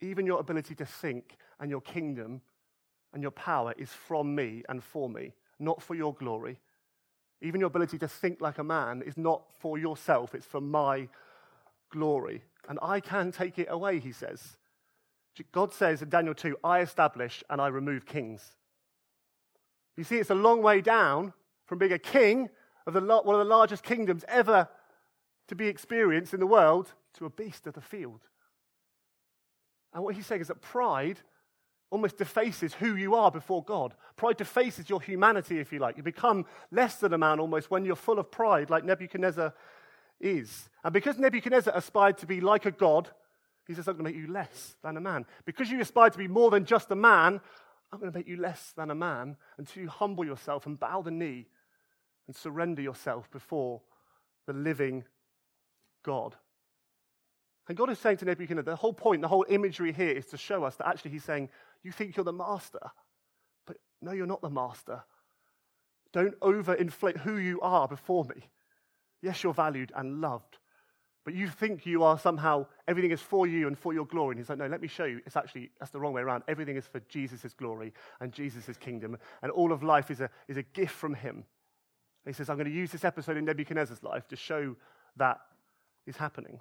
even 0.00 0.26
your 0.26 0.40
ability 0.40 0.74
to 0.76 0.86
think 0.86 1.36
and 1.60 1.70
your 1.70 1.80
kingdom 1.80 2.40
and 3.12 3.22
your 3.22 3.30
power 3.32 3.74
is 3.78 3.90
from 3.90 4.34
me 4.34 4.62
and 4.68 4.82
for 4.82 5.08
me, 5.08 5.34
not 5.58 5.82
for 5.82 5.94
your 5.94 6.14
glory. 6.14 6.58
Even 7.40 7.60
your 7.60 7.68
ability 7.68 7.98
to 7.98 8.08
think 8.08 8.40
like 8.40 8.58
a 8.58 8.64
man 8.64 9.02
is 9.02 9.16
not 9.16 9.42
for 9.58 9.78
yourself, 9.78 10.34
it's 10.34 10.46
for 10.46 10.60
my 10.60 11.08
glory. 11.90 12.42
And 12.68 12.78
I 12.82 13.00
can 13.00 13.30
take 13.30 13.58
it 13.58 13.68
away, 13.70 13.98
he 13.98 14.12
says. 14.12 14.56
God 15.52 15.72
says 15.72 16.00
in 16.00 16.08
Daniel 16.08 16.34
2, 16.34 16.56
I 16.64 16.80
establish 16.80 17.42
and 17.50 17.60
I 17.60 17.66
remove 17.66 18.06
kings. 18.06 18.56
You 19.96 20.04
see, 20.04 20.16
it's 20.16 20.30
a 20.30 20.34
long 20.34 20.62
way 20.62 20.80
down 20.80 21.32
from 21.66 21.78
being 21.78 21.92
a 21.92 21.98
king 21.98 22.48
of 22.86 22.94
the, 22.94 23.00
one 23.00 23.34
of 23.34 23.38
the 23.38 23.44
largest 23.44 23.82
kingdoms 23.82 24.24
ever 24.28 24.68
to 25.48 25.54
be 25.54 25.68
experienced 25.68 26.34
in 26.34 26.40
the 26.40 26.46
world 26.46 26.92
to 27.14 27.26
a 27.26 27.30
beast 27.30 27.66
of 27.66 27.74
the 27.74 27.80
field. 27.80 28.20
And 29.92 30.02
what 30.02 30.16
he's 30.16 30.26
saying 30.26 30.40
is 30.40 30.48
that 30.48 30.60
pride 30.60 31.20
almost 31.90 32.16
defaces 32.16 32.74
who 32.74 32.96
you 32.96 33.14
are 33.14 33.30
before 33.30 33.62
God. 33.62 33.94
Pride 34.16 34.36
defaces 34.36 34.90
your 34.90 35.00
humanity, 35.00 35.60
if 35.60 35.72
you 35.72 35.78
like. 35.78 35.96
You 35.96 36.02
become 36.02 36.44
less 36.72 36.96
than 36.96 37.12
a 37.12 37.18
man 37.18 37.38
almost 37.38 37.70
when 37.70 37.84
you're 37.84 37.94
full 37.94 38.18
of 38.18 38.32
pride, 38.32 38.68
like 38.68 38.84
Nebuchadnezzar 38.84 39.54
is. 40.20 40.68
And 40.82 40.92
because 40.92 41.18
Nebuchadnezzar 41.18 41.72
aspired 41.76 42.18
to 42.18 42.26
be 42.26 42.40
like 42.40 42.66
a 42.66 42.72
god, 42.72 43.10
he 43.66 43.74
says, 43.74 43.86
I'm 43.86 43.96
going 43.96 44.12
to 44.12 44.18
make 44.18 44.26
you 44.26 44.32
less 44.32 44.76
than 44.82 44.96
a 44.96 45.00
man. 45.00 45.24
Because 45.44 45.70
you 45.70 45.80
aspire 45.80 46.10
to 46.10 46.18
be 46.18 46.28
more 46.28 46.50
than 46.50 46.64
just 46.64 46.90
a 46.90 46.96
man, 46.96 47.40
I'm 47.94 48.00
going 48.00 48.12
to 48.12 48.18
make 48.18 48.26
you 48.26 48.36
less 48.36 48.72
than 48.76 48.90
a 48.90 48.94
man 48.94 49.36
until 49.56 49.84
you 49.84 49.88
humble 49.88 50.24
yourself 50.24 50.66
and 50.66 50.78
bow 50.78 51.00
the 51.00 51.12
knee 51.12 51.46
and 52.26 52.34
surrender 52.34 52.82
yourself 52.82 53.30
before 53.30 53.82
the 54.46 54.52
living 54.52 55.04
God. 56.04 56.34
And 57.68 57.78
God 57.78 57.90
is 57.90 58.00
saying 58.00 58.16
to 58.18 58.24
Nebuchadnezzar, 58.24 58.72
the 58.72 58.76
whole 58.76 58.92
point, 58.92 59.22
the 59.22 59.28
whole 59.28 59.46
imagery 59.48 59.92
here 59.92 60.10
is 60.10 60.26
to 60.26 60.36
show 60.36 60.64
us 60.64 60.74
that 60.76 60.88
actually 60.88 61.12
he's 61.12 61.22
saying, 61.22 61.50
You 61.84 61.92
think 61.92 62.16
you're 62.16 62.24
the 62.24 62.32
master, 62.32 62.80
but 63.64 63.76
no, 64.02 64.10
you're 64.10 64.26
not 64.26 64.42
the 64.42 64.50
master. 64.50 65.04
Don't 66.12 66.38
overinflate 66.40 67.18
who 67.18 67.36
you 67.36 67.60
are 67.60 67.86
before 67.86 68.24
me. 68.24 68.50
Yes, 69.22 69.44
you're 69.44 69.54
valued 69.54 69.92
and 69.94 70.20
loved, 70.20 70.58
but 71.24 71.34
you 71.34 71.48
think 71.48 71.86
you 71.86 72.02
are 72.02 72.18
somehow, 72.18 72.66
everything 72.86 73.10
is 73.10 73.20
for 73.20 73.46
you 73.46 73.66
and 73.66 73.78
for 73.78 73.94
your 73.94 74.04
glory. 74.04 74.32
And 74.32 74.38
he's 74.38 74.50
like, 74.50 74.58
No, 74.58 74.66
let 74.66 74.82
me 74.82 74.88
show 74.88 75.04
you. 75.04 75.20
It's 75.24 75.36
actually, 75.36 75.70
that's 75.78 75.90
the 75.90 75.98
wrong 75.98 76.12
way 76.12 76.22
around. 76.22 76.44
Everything 76.48 76.76
is 76.76 76.86
for 76.86 77.00
Jesus' 77.08 77.54
glory 77.54 77.92
and 78.20 78.32
Jesus' 78.32 78.76
kingdom, 78.78 79.16
and 79.42 79.50
all 79.50 79.72
of 79.72 79.82
life 79.82 80.10
is 80.10 80.20
a, 80.20 80.28
is 80.48 80.56
a 80.56 80.62
gift 80.62 80.94
from 80.94 81.14
him. 81.14 81.44
And 82.24 82.34
he 82.34 82.36
says, 82.36 82.48
I'm 82.48 82.56
going 82.56 82.68
to 82.68 82.74
use 82.74 82.90
this 82.90 83.04
episode 83.04 83.36
in 83.36 83.44
Nebuchadnezzar's 83.44 84.02
life 84.02 84.28
to 84.28 84.36
show 84.36 84.76
that 85.16 85.38
is 86.06 86.16
happening. 86.16 86.60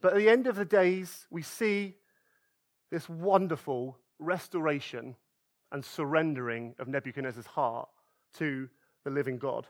But 0.00 0.12
at 0.12 0.18
the 0.18 0.28
end 0.28 0.46
of 0.46 0.56
the 0.56 0.64
days, 0.64 1.26
we 1.30 1.42
see 1.42 1.96
this 2.90 3.08
wonderful 3.08 3.98
restoration 4.18 5.16
and 5.72 5.84
surrendering 5.84 6.74
of 6.78 6.88
Nebuchadnezzar's 6.88 7.46
heart 7.46 7.88
to 8.34 8.68
the 9.04 9.10
living 9.10 9.38
God. 9.38 9.66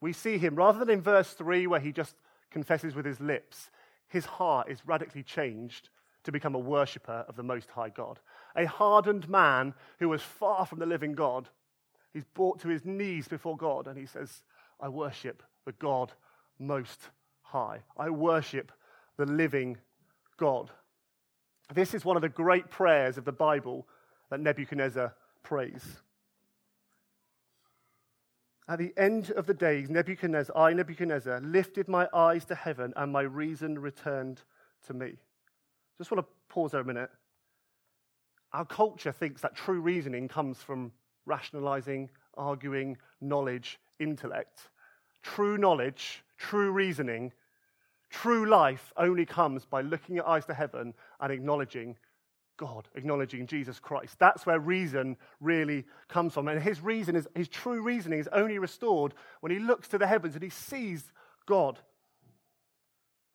We 0.00 0.12
see 0.12 0.38
him, 0.38 0.54
rather 0.54 0.78
than 0.78 0.90
in 0.90 1.02
verse 1.02 1.32
3, 1.32 1.66
where 1.66 1.80
he 1.80 1.92
just 1.92 2.14
confesses 2.50 2.94
with 2.94 3.04
his 3.04 3.20
lips, 3.20 3.70
his 4.08 4.24
heart 4.24 4.70
is 4.70 4.86
radically 4.86 5.22
changed 5.22 5.88
to 6.24 6.32
become 6.32 6.54
a 6.54 6.58
worshiper 6.58 7.24
of 7.28 7.36
the 7.36 7.42
Most 7.42 7.70
High 7.70 7.90
God. 7.90 8.20
A 8.56 8.66
hardened 8.66 9.28
man 9.28 9.74
who 9.98 10.08
was 10.08 10.22
far 10.22 10.66
from 10.66 10.78
the 10.78 10.86
living 10.86 11.12
God 11.12 11.48
He's 12.12 12.24
brought 12.24 12.60
to 12.60 12.68
his 12.68 12.84
knees 12.84 13.28
before 13.28 13.56
God 13.56 13.86
and 13.86 13.96
he 13.96 14.06
says, 14.06 14.42
I 14.80 14.88
worship 14.88 15.42
the 15.64 15.72
God 15.72 16.12
most 16.58 17.00
high. 17.42 17.80
I 17.96 18.10
worship 18.10 18.72
the 19.16 19.26
living 19.26 19.76
God. 20.36 20.70
This 21.72 21.94
is 21.94 22.04
one 22.04 22.16
of 22.16 22.22
the 22.22 22.28
great 22.28 22.70
prayers 22.70 23.18
of 23.18 23.24
the 23.24 23.32
Bible 23.32 23.86
that 24.30 24.40
Nebuchadnezzar 24.40 25.14
prays. 25.42 25.84
At 28.68 28.78
the 28.78 28.92
end 28.98 29.30
of 29.30 29.46
the 29.46 29.54
days, 29.54 29.88
Nebuchadnezzar, 29.88 30.54
I, 30.54 30.74
Nebuchadnezzar, 30.74 31.40
lifted 31.40 31.88
my 31.88 32.06
eyes 32.12 32.44
to 32.46 32.54
heaven 32.54 32.92
and 32.96 33.10
my 33.10 33.22
reason 33.22 33.78
returned 33.78 34.42
to 34.86 34.92
me. 34.92 35.14
Just 35.96 36.10
want 36.10 36.24
to 36.24 36.32
pause 36.50 36.72
there 36.72 36.82
a 36.82 36.84
minute. 36.84 37.10
Our 38.52 38.66
culture 38.66 39.12
thinks 39.12 39.40
that 39.40 39.56
true 39.56 39.80
reasoning 39.80 40.28
comes 40.28 40.62
from 40.62 40.92
rationalizing, 41.24 42.10
arguing, 42.34 42.98
knowledge, 43.22 43.78
intellect. 44.00 44.68
True 45.22 45.56
knowledge, 45.56 46.22
true 46.36 46.70
reasoning, 46.70 47.32
true 48.10 48.46
life 48.46 48.92
only 48.98 49.24
comes 49.24 49.64
by 49.64 49.80
looking 49.80 50.16
your 50.16 50.28
eyes 50.28 50.44
to 50.46 50.54
heaven 50.54 50.92
and 51.20 51.32
acknowledging 51.32 51.96
God, 52.58 52.88
acknowledging 52.94 53.46
Jesus 53.46 53.78
Christ. 53.78 54.18
That's 54.18 54.44
where 54.44 54.60
reason 54.60 55.16
really 55.40 55.86
comes 56.08 56.34
from. 56.34 56.48
And 56.48 56.62
his 56.62 56.82
reason 56.82 57.16
is 57.16 57.26
his 57.34 57.48
true 57.48 57.80
reasoning 57.80 58.18
is 58.18 58.28
only 58.32 58.58
restored 58.58 59.14
when 59.40 59.50
he 59.50 59.58
looks 59.58 59.88
to 59.88 59.98
the 59.98 60.06
heavens 60.06 60.34
and 60.34 60.42
he 60.42 60.50
sees 60.50 61.10
God. 61.46 61.78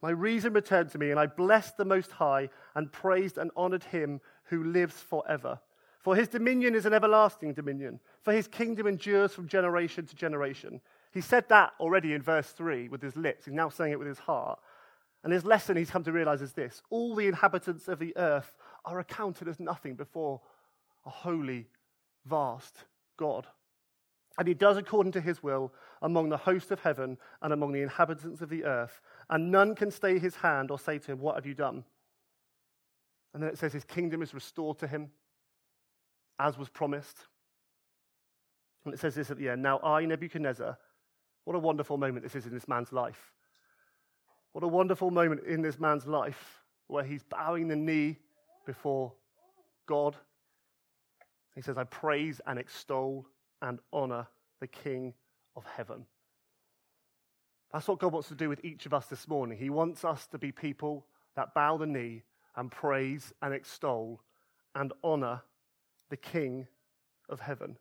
My 0.04 0.12
reason 0.12 0.54
returned 0.54 0.92
to 0.92 0.98
me, 0.98 1.12
and 1.12 1.20
I 1.20 1.28
blessed 1.28 1.78
the 1.78 1.86
Most 1.86 2.12
High 2.12 2.50
and 2.76 2.92
praised 2.92 3.38
and 3.38 3.50
honored 3.56 3.86
him 3.86 4.20
who 4.44 4.64
lives 4.66 4.96
forever. 4.96 5.60
For 6.02 6.16
his 6.16 6.28
dominion 6.28 6.76
is 6.76 6.86
an 6.86 6.94
everlasting 6.94 7.54
dominion, 7.54 8.02
for 8.22 8.34
his 8.34 8.50
kingdom 8.50 8.86
endures 8.86 9.34
from 9.34 9.48
generation 9.48 10.06
to 10.06 10.16
generation. 10.16 10.82
He 11.14 11.22
said 11.22 11.48
that 11.48 11.72
already 11.80 12.14
in 12.14 12.22
verse 12.22 12.50
3 12.50 12.90
with 12.90 13.02
his 13.02 13.16
lips. 13.16 13.46
He's 13.46 13.54
now 13.54 13.70
saying 13.70 13.94
it 13.94 14.00
with 14.00 14.10
his 14.10 14.20
heart. 14.20 14.60
And 15.24 15.32
his 15.32 15.46
lesson 15.46 15.78
he's 15.78 15.90
come 15.90 16.04
to 16.04 16.12
realize 16.12 16.42
is 16.42 16.52
this 16.52 16.82
all 16.90 17.16
the 17.16 17.28
inhabitants 17.28 17.88
of 17.88 18.00
the 18.00 18.16
earth 18.18 18.58
are 18.86 19.00
accounted 19.00 19.48
as 19.48 19.60
nothing 19.60 19.96
before 19.96 20.42
a 21.06 21.10
holy, 21.10 21.68
vast 22.26 22.76
God. 23.18 23.48
And 24.38 24.48
he 24.48 24.54
does 24.54 24.78
according 24.78 25.12
to 25.14 25.22
his 25.22 25.44
will 25.44 25.72
among 26.02 26.30
the 26.30 26.38
host 26.38 26.72
of 26.72 26.80
heaven 26.80 27.18
and 27.42 27.54
among 27.54 27.72
the 27.72 27.82
inhabitants 27.82 28.42
of 28.42 28.50
the 28.50 28.64
earth. 28.66 29.02
And 29.30 29.52
none 29.52 29.76
can 29.76 29.92
stay 29.92 30.18
his 30.18 30.36
hand 30.36 30.72
or 30.72 30.80
say 30.80 30.98
to 30.98 31.12
him, 31.12 31.20
What 31.20 31.36
have 31.36 31.46
you 31.46 31.54
done? 31.54 31.84
And 33.34 33.42
then 33.42 33.50
it 33.50 33.58
says 33.58 33.74
his 33.74 33.84
kingdom 33.84 34.22
is 34.22 34.34
restored 34.34 34.80
to 34.80 34.88
him 34.88 35.12
as 36.40 36.58
was 36.58 36.70
promised. 36.70 37.18
And 38.86 38.94
it 38.94 39.00
says 39.00 39.16
this 39.16 39.32
at 39.32 39.38
the 39.38 39.50
end 39.50 39.62
Now 39.62 39.80
I, 39.80 40.06
Nebuchadnezzar, 40.06 40.78
what 41.46 41.56
a 41.56 41.60
wonderful 41.60 41.98
moment 41.98 42.24
this 42.24 42.36
is 42.36 42.46
in 42.46 42.54
this 42.54 42.68
man's 42.68 42.92
life. 42.92 43.32
What 44.54 44.64
a 44.64 44.68
wonderful 44.68 45.12
moment 45.12 45.46
in 45.46 45.62
this 45.62 45.80
man's 45.80 46.06
life 46.06 46.62
where 46.88 47.04
he's 47.04 47.24
bowing 47.24 47.68
the 47.68 47.76
knee 47.76 48.18
before 48.66 49.14
God. 49.88 50.16
He 51.56 51.62
says, 51.62 51.78
I 51.78 51.84
praise 51.84 52.42
and 52.48 52.58
extol 52.58 53.28
and 53.62 53.80
honor 53.92 54.28
the 54.60 54.68
King 54.68 55.14
of 55.56 55.66
heaven. 55.66 56.06
That's 57.72 57.88
what 57.88 58.00
God 58.00 58.14
wants 58.14 58.30
to 58.30 58.36
do 58.36 58.50
with 58.50 58.64
each 58.64 58.86
of 58.86 58.94
us 58.94 59.08
this 59.08 59.28
morning. 59.28 59.58
He 59.58 59.70
wants 59.70 60.06
us 60.06 60.28
to 60.28 60.38
be 60.38 60.52
people 60.52 61.06
that 61.36 61.54
bow 61.54 61.78
the 61.78 61.88
knee 61.88 62.24
and 62.56 62.72
praise 62.72 63.34
and 63.42 63.54
extol 63.54 64.22
and 64.76 64.94
honor 65.04 65.42
the 66.10 66.18
King 66.18 66.68
of 67.30 67.40
heaven. 67.40 67.78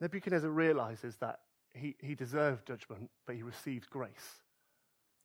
Nebuchadnezzar 0.00 0.50
realizes 0.50 1.16
that 1.16 1.40
he, 1.74 1.96
he 2.00 2.14
deserved 2.14 2.66
judgment, 2.66 3.10
but 3.26 3.36
he 3.36 3.42
received 3.42 3.88
grace 3.88 4.42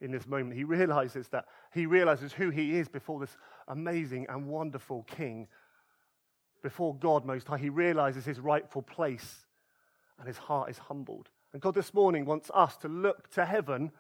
in 0.02 0.12
this 0.12 0.28
moment. 0.28 0.56
He 0.56 0.64
realizes 0.64 1.28
that 1.30 1.46
he 1.74 1.86
realizes 1.86 2.34
who 2.34 2.50
he 2.50 2.78
is 2.78 2.88
before 2.88 3.20
this 3.20 3.38
amazing 3.68 4.28
and 4.30 4.48
wonderful 4.48 5.04
king, 5.04 5.48
before 6.62 6.96
God 6.96 7.26
Most 7.26 7.48
High. 7.48 7.58
He 7.58 7.70
realizes 7.70 8.26
his 8.26 8.40
rightful 8.40 8.82
place, 8.82 9.46
and 10.20 10.28
his 10.28 10.38
heart 10.38 10.70
is 10.70 10.78
humbled. 10.78 11.30
And 11.54 11.62
God 11.62 11.76
this 11.76 11.94
morning 11.94 12.26
wants 12.26 12.52
us 12.54 12.78
to 12.78 12.88
look 12.88 13.30
to 13.32 13.46
heaven 13.46 13.92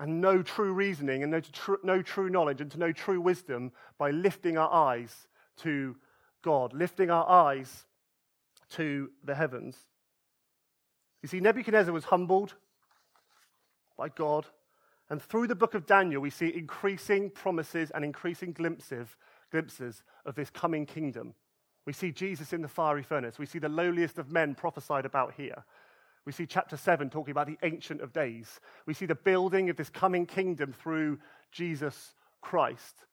and 0.00 0.20
know 0.20 0.42
true 0.42 0.72
reasoning 0.72 1.22
and 1.22 1.32
know, 1.32 1.40
tr- 1.40 1.74
know 1.82 2.02
true 2.02 2.30
knowledge 2.30 2.60
and 2.60 2.70
to 2.70 2.78
know 2.78 2.92
true 2.92 3.20
wisdom 3.20 3.72
by 3.98 4.10
lifting 4.10 4.56
our 4.56 4.72
eyes 4.72 5.28
to 5.58 5.96
God, 6.42 6.72
lifting 6.72 7.10
our 7.10 7.28
eyes 7.28 7.84
to 8.70 9.10
the 9.24 9.34
heavens. 9.34 9.76
You 11.22 11.28
see, 11.28 11.40
Nebuchadnezzar 11.40 11.92
was 11.92 12.04
humbled 12.04 12.54
by 13.96 14.08
God, 14.08 14.46
and 15.10 15.22
through 15.22 15.46
the 15.46 15.54
book 15.54 15.74
of 15.74 15.86
Daniel, 15.86 16.20
we 16.20 16.30
see 16.30 16.54
increasing 16.54 17.30
promises 17.30 17.90
and 17.90 18.04
increasing 18.04 18.52
glimpses, 18.52 19.08
glimpses 19.50 20.02
of 20.26 20.34
this 20.34 20.50
coming 20.50 20.84
kingdom. 20.84 21.34
We 21.86 21.94
see 21.94 22.12
Jesus 22.12 22.52
in 22.52 22.60
the 22.60 22.68
fiery 22.68 23.02
furnace. 23.02 23.38
We 23.38 23.46
see 23.46 23.58
the 23.58 23.70
lowliest 23.70 24.18
of 24.18 24.30
men 24.30 24.54
prophesied 24.54 25.06
about 25.06 25.32
here. 25.34 25.64
We 26.26 26.32
see 26.32 26.44
chapter 26.44 26.76
7 26.76 27.08
talking 27.08 27.30
about 27.30 27.46
the 27.46 27.56
Ancient 27.62 28.02
of 28.02 28.12
Days. 28.12 28.60
We 28.84 28.92
see 28.92 29.06
the 29.06 29.14
building 29.14 29.70
of 29.70 29.76
this 29.76 29.88
coming 29.88 30.26
kingdom 30.26 30.74
through 30.74 31.18
Jesus 31.50 32.14
Christ, 32.42 33.06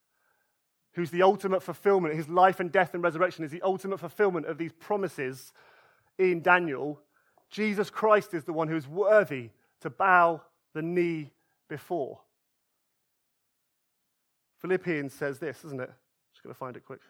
who's 0.95 1.11
the 1.11 1.23
ultimate 1.23 1.63
fulfillment. 1.63 2.15
His 2.15 2.27
life 2.27 2.59
and 2.59 2.69
death 2.69 2.93
and 2.93 3.01
resurrection 3.01 3.45
is 3.45 3.51
the 3.51 3.61
ultimate 3.61 4.01
fulfillment 4.01 4.47
of 4.47 4.57
these 4.57 4.73
promises 4.73 5.53
in 6.17 6.41
Daniel. 6.41 6.99
Jesus 7.49 7.89
Christ 7.89 8.33
is 8.33 8.43
the 8.43 8.51
one 8.51 8.67
who 8.67 8.75
is 8.75 8.85
worthy 8.85 9.51
to 9.79 9.89
bow 9.89 10.41
the 10.73 10.81
knee 10.81 11.31
before. 11.67 12.19
Philippians 14.59 15.13
says 15.13 15.39
this, 15.39 15.63
isn't 15.65 15.81
it? 15.81 15.91
Just 16.33 16.43
going 16.43 16.53
to 16.53 16.57
find 16.57 16.75
it 16.75 16.85
quick. 16.85 17.01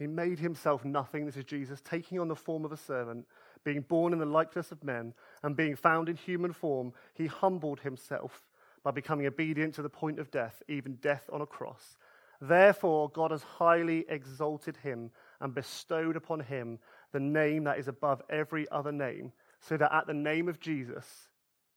He 0.00 0.06
made 0.06 0.38
himself 0.38 0.84
nothing, 0.84 1.26
this 1.26 1.36
is 1.36 1.44
Jesus, 1.44 1.82
taking 1.82 2.18
on 2.18 2.28
the 2.28 2.34
form 2.34 2.64
of 2.64 2.72
a 2.72 2.76
servant, 2.76 3.26
being 3.64 3.82
born 3.82 4.14
in 4.14 4.18
the 4.18 4.24
likeness 4.24 4.72
of 4.72 4.82
men, 4.82 5.12
and 5.42 5.54
being 5.54 5.76
found 5.76 6.08
in 6.08 6.16
human 6.16 6.54
form, 6.54 6.94
he 7.12 7.26
humbled 7.26 7.80
himself 7.80 8.42
by 8.82 8.90
becoming 8.90 9.26
obedient 9.26 9.74
to 9.74 9.82
the 9.82 9.90
point 9.90 10.18
of 10.18 10.30
death, 10.30 10.62
even 10.68 10.94
death 11.02 11.28
on 11.30 11.42
a 11.42 11.46
cross. 11.46 11.98
Therefore, 12.40 13.10
God 13.10 13.30
has 13.30 13.42
highly 13.42 14.06
exalted 14.08 14.78
him 14.78 15.10
and 15.40 15.54
bestowed 15.54 16.16
upon 16.16 16.40
him 16.40 16.78
the 17.12 17.20
name 17.20 17.64
that 17.64 17.78
is 17.78 17.88
above 17.88 18.22
every 18.30 18.68
other 18.70 18.92
name, 18.92 19.32
so 19.60 19.76
that 19.76 19.94
at 19.94 20.06
the 20.06 20.14
name 20.14 20.48
of 20.48 20.60
Jesus, 20.60 21.06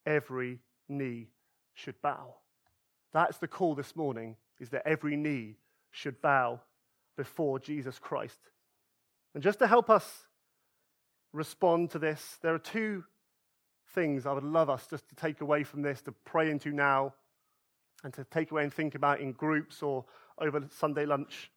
every 0.06 0.60
knee 0.88 1.30
should 1.74 2.02
bow. 2.02 2.36
That's 3.14 3.38
the 3.38 3.48
call 3.48 3.76
this 3.76 3.96
morning, 3.96 4.36
is 4.60 4.70
that 4.70 4.88
every 4.88 5.16
knee 5.16 5.58
should 5.92 6.22
bow 6.22 6.62
before 7.18 7.60
Jesus 7.60 8.00
Christ. 8.00 8.40
And 9.34 9.44
just 9.44 9.60
to 9.60 9.68
help 9.68 9.90
us 9.90 10.28
respond 11.32 11.92
to 11.92 12.00
this, 12.00 12.38
there 12.42 12.54
are 12.54 12.60
two 12.60 13.04
things 13.94 14.26
I 14.26 14.32
would 14.32 14.44
love 14.44 14.70
us 14.70 14.88
just 14.88 15.08
to 15.10 15.16
take 15.16 15.42
away 15.42 15.64
from 15.64 15.82
this, 15.82 16.02
to 16.04 16.12
pray 16.26 16.50
into 16.50 16.72
now, 16.72 17.14
and 18.04 18.14
to 18.14 18.24
take 18.26 18.52
away 18.52 18.64
and 18.64 18.74
think 18.74 18.96
about 18.96 19.20
in 19.20 19.32
groups 19.32 19.82
or 19.82 20.06
over 20.40 20.64
Sunday 20.78 21.06
lunch. 21.06 21.52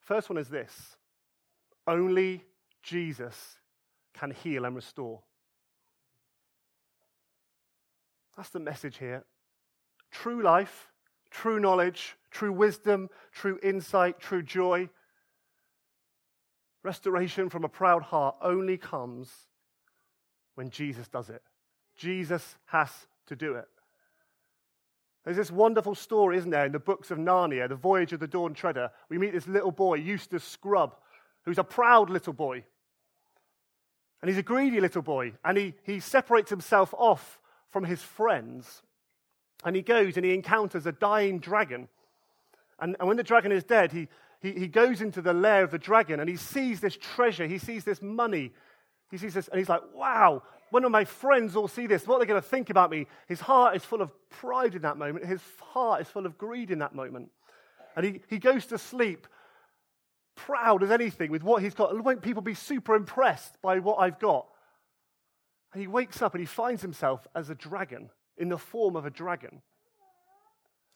First 0.00 0.28
one 0.28 0.38
is 0.38 0.48
this 0.48 0.96
only 1.86 2.44
Jesus 2.82 3.58
can 4.14 4.30
heal 4.30 4.64
and 4.64 4.74
restore. 4.74 5.20
That's 8.36 8.50
the 8.50 8.60
message 8.60 8.98
here. 8.98 9.24
True 10.10 10.42
life, 10.42 10.88
true 11.30 11.60
knowledge, 11.60 12.16
true 12.30 12.52
wisdom, 12.52 13.08
true 13.32 13.58
insight, 13.62 14.18
true 14.18 14.42
joy. 14.42 14.88
Restoration 16.82 17.50
from 17.50 17.64
a 17.64 17.68
proud 17.68 18.02
heart 18.02 18.36
only 18.40 18.78
comes 18.78 19.30
when 20.54 20.70
Jesus 20.70 21.08
does 21.08 21.28
it. 21.28 21.42
Jesus 21.96 22.56
has 22.66 22.90
to 23.26 23.36
do 23.36 23.54
it. 23.54 23.68
There's 25.24 25.36
this 25.36 25.50
wonderful 25.50 25.94
story, 25.94 26.38
isn't 26.38 26.50
there, 26.50 26.64
in 26.64 26.72
the 26.72 26.78
books 26.78 27.10
of 27.10 27.18
Narnia, 27.18 27.68
The 27.68 27.74
Voyage 27.74 28.14
of 28.14 28.20
the 28.20 28.26
Dawn 28.26 28.54
Treader. 28.54 28.90
We 29.10 29.18
meet 29.18 29.32
this 29.32 29.46
little 29.46 29.70
boy, 29.70 29.96
Eustace 29.96 30.44
Scrubb, 30.44 30.96
who's 31.44 31.58
a 31.58 31.64
proud 31.64 32.08
little 32.08 32.32
boy. 32.32 32.64
And 34.20 34.28
he's 34.28 34.38
a 34.38 34.42
greedy 34.42 34.80
little 34.80 35.02
boy. 35.02 35.32
And 35.44 35.56
he, 35.56 35.74
he 35.82 36.00
separates 36.00 36.50
himself 36.50 36.94
off 36.96 37.40
from 37.70 37.84
his 37.84 38.02
friends. 38.02 38.82
And 39.64 39.74
he 39.76 39.82
goes 39.82 40.16
and 40.16 40.24
he 40.24 40.34
encounters 40.34 40.86
a 40.86 40.92
dying 40.92 41.38
dragon. 41.38 41.88
And, 42.78 42.96
and 42.98 43.08
when 43.08 43.16
the 43.16 43.22
dragon 43.22 43.52
is 43.52 43.64
dead, 43.64 43.92
he, 43.92 44.08
he, 44.40 44.52
he 44.52 44.68
goes 44.68 45.00
into 45.00 45.22
the 45.22 45.32
lair 45.32 45.62
of 45.62 45.70
the 45.70 45.78
dragon 45.78 46.20
and 46.20 46.28
he 46.28 46.36
sees 46.36 46.80
this 46.80 46.96
treasure. 46.96 47.46
He 47.46 47.58
sees 47.58 47.84
this 47.84 48.00
money. 48.00 48.52
He 49.10 49.18
sees 49.18 49.34
this 49.34 49.48
and 49.48 49.58
he's 49.58 49.68
like, 49.68 49.82
wow, 49.94 50.42
when 50.70 50.82
will 50.82 50.90
my 50.90 51.04
friends 51.04 51.56
all 51.56 51.68
see 51.68 51.86
this, 51.86 52.06
what 52.06 52.16
are 52.16 52.20
they 52.20 52.26
going 52.26 52.40
to 52.40 52.48
think 52.48 52.70
about 52.70 52.90
me? 52.90 53.06
His 53.26 53.40
heart 53.40 53.76
is 53.76 53.84
full 53.84 54.00
of 54.00 54.12
pride 54.30 54.74
in 54.74 54.82
that 54.82 54.96
moment. 54.96 55.26
His 55.26 55.42
heart 55.60 56.00
is 56.00 56.08
full 56.08 56.26
of 56.26 56.38
greed 56.38 56.70
in 56.70 56.78
that 56.78 56.94
moment. 56.94 57.30
And 57.96 58.06
he, 58.06 58.20
he 58.28 58.38
goes 58.38 58.66
to 58.66 58.78
sleep 58.78 59.26
proud 60.46 60.82
as 60.82 60.90
anything 60.90 61.30
with 61.30 61.42
what 61.42 61.62
he's 61.62 61.74
got. 61.74 61.98
Won't 62.02 62.22
people 62.22 62.42
be 62.42 62.54
super 62.54 62.94
impressed 62.94 63.60
by 63.62 63.78
what 63.78 63.96
I've 63.96 64.18
got? 64.18 64.46
And 65.72 65.80
he 65.80 65.86
wakes 65.86 66.20
up 66.22 66.34
and 66.34 66.40
he 66.40 66.46
finds 66.46 66.82
himself 66.82 67.26
as 67.34 67.50
a 67.50 67.54
dragon, 67.54 68.10
in 68.36 68.48
the 68.48 68.58
form 68.58 68.96
of 68.96 69.06
a 69.06 69.10
dragon. 69.10 69.62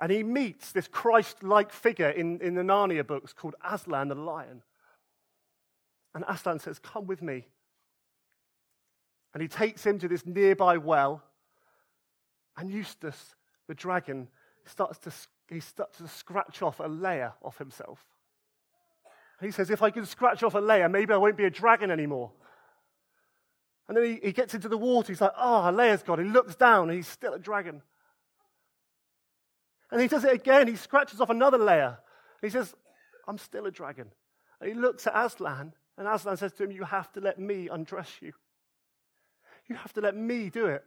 And 0.01 0.11
he 0.11 0.23
meets 0.23 0.73
this 0.73 0.89
Christ 0.89 1.43
like 1.43 1.73
figure 1.73 2.11
in, 2.11 2.41
in 2.41 2.55
the 2.55 2.63
Narnia 2.63 3.07
books 3.07 3.33
called 3.33 3.55
Aslan 3.65 4.09
the 4.09 4.15
lion. 4.15 4.63
And 6.15 6.25
Aslan 6.29 6.59
says, 6.59 6.79
Come 6.79 7.07
with 7.07 7.23
me. 7.23 7.47
And 9.33 9.43
he 9.43 9.49
takes 9.49 9.85
him 9.85 9.99
to 9.99 10.09
this 10.09 10.27
nearby 10.27 10.79
well. 10.79 11.23
And 12.57 12.71
Eustace, 12.71 13.35
the 13.69 13.75
dragon, 13.75 14.29
starts 14.65 14.99
to, 15.01 15.13
he 15.53 15.61
starts 15.61 15.99
to 15.99 16.09
scratch 16.09 16.63
off 16.63 16.81
a 16.81 16.87
layer 16.87 17.33
of 17.43 17.59
himself. 17.59 18.05
He 19.45 19.53
says, 19.53 19.71
If 19.71 19.83
I 19.83 19.91
can 19.91 20.07
scratch 20.07 20.43
off 20.43 20.55
a 20.55 20.59
layer, 20.59 20.89
maybe 20.89 21.13
I 21.13 21.17
won't 21.17 21.37
be 21.37 21.45
a 21.45 21.51
dragon 21.51 21.91
anymore. 21.91 22.33
And 23.89 23.97
then 23.97 24.05
he, 24.05 24.21
he 24.23 24.33
gets 24.33 24.55
into 24.55 24.69
the 24.69 24.79
water. 24.79 25.13
He's 25.13 25.21
like, 25.21 25.33
oh, 25.37 25.69
a 25.69 25.73
layer's 25.73 26.03
gone. 26.03 26.19
He 26.19 26.31
looks 26.31 26.55
down 26.55 26.89
and 26.89 26.97
he's 26.97 27.09
still 27.09 27.35
a 27.35 27.39
dragon. 27.39 27.83
And 29.91 30.01
he 30.01 30.09
does 30.09 30.25
it 30.25 30.33
again. 30.33 30.69
He 30.69 30.77
scratches 30.77 31.21
off 31.21 31.31
another 31.31 31.59
layer. 31.59 31.99
he 32.41 32.51
says, 32.51 32.75
I'm 33.29 33.39
still 33.39 33.67
a 33.67 33.71
dragon. 33.71 34.11
And 34.61 34.69
he 34.69 34.75
looks 34.75 35.07
at 35.07 35.15
Aslan, 35.15 35.75
and 35.99 36.09
Aslan 36.09 36.37
says 36.37 36.53
to 36.55 36.65
him, 36.65 36.73
You 36.73 36.85
have 36.85 37.13
to 37.13 37.21
let 37.21 37.39
me 37.39 37.69
undress 37.69 38.11
you. 38.21 38.33
You 39.69 39.77
have 39.77 39.93
to 39.95 40.01
let 40.01 40.17
me 40.17 40.51
do 40.51 40.67
it. 40.67 40.85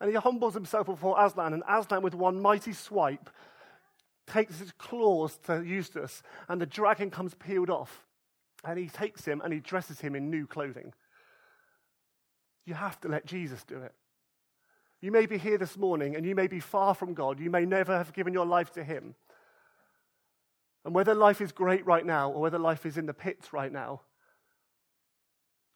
And 0.00 0.10
he 0.10 0.16
humbles 0.16 0.54
himself 0.54 0.86
before 0.86 1.22
Aslan, 1.22 1.52
and 1.52 1.62
Aslan, 1.68 2.02
with 2.02 2.14
one 2.14 2.40
mighty 2.40 2.72
swipe, 2.72 3.30
takes 4.26 4.58
his 4.58 4.72
claws 4.72 5.38
to 5.46 5.62
Eustace, 5.62 6.22
and 6.48 6.60
the 6.60 6.66
dragon 6.66 7.10
comes 7.10 7.34
peeled 7.34 7.70
off. 7.70 8.06
And 8.64 8.78
he 8.78 8.88
takes 8.88 9.26
him 9.26 9.42
and 9.42 9.52
he 9.52 9.60
dresses 9.60 10.00
him 10.00 10.14
in 10.14 10.30
new 10.30 10.46
clothing. 10.46 10.94
You 12.64 12.74
have 12.74 12.98
to 13.02 13.08
let 13.08 13.26
Jesus 13.26 13.62
do 13.64 13.76
it. 13.82 13.92
You 15.04 15.12
may 15.12 15.26
be 15.26 15.36
here 15.36 15.58
this 15.58 15.76
morning 15.76 16.16
and 16.16 16.24
you 16.24 16.34
may 16.34 16.46
be 16.46 16.60
far 16.60 16.94
from 16.94 17.12
God. 17.12 17.38
You 17.38 17.50
may 17.50 17.66
never 17.66 17.94
have 17.94 18.14
given 18.14 18.32
your 18.32 18.46
life 18.46 18.72
to 18.72 18.82
Him. 18.82 19.14
And 20.82 20.94
whether 20.94 21.14
life 21.14 21.42
is 21.42 21.52
great 21.52 21.84
right 21.84 22.06
now 22.06 22.30
or 22.30 22.40
whether 22.40 22.58
life 22.58 22.86
is 22.86 22.96
in 22.96 23.04
the 23.04 23.12
pits 23.12 23.52
right 23.52 23.70
now, 23.70 24.00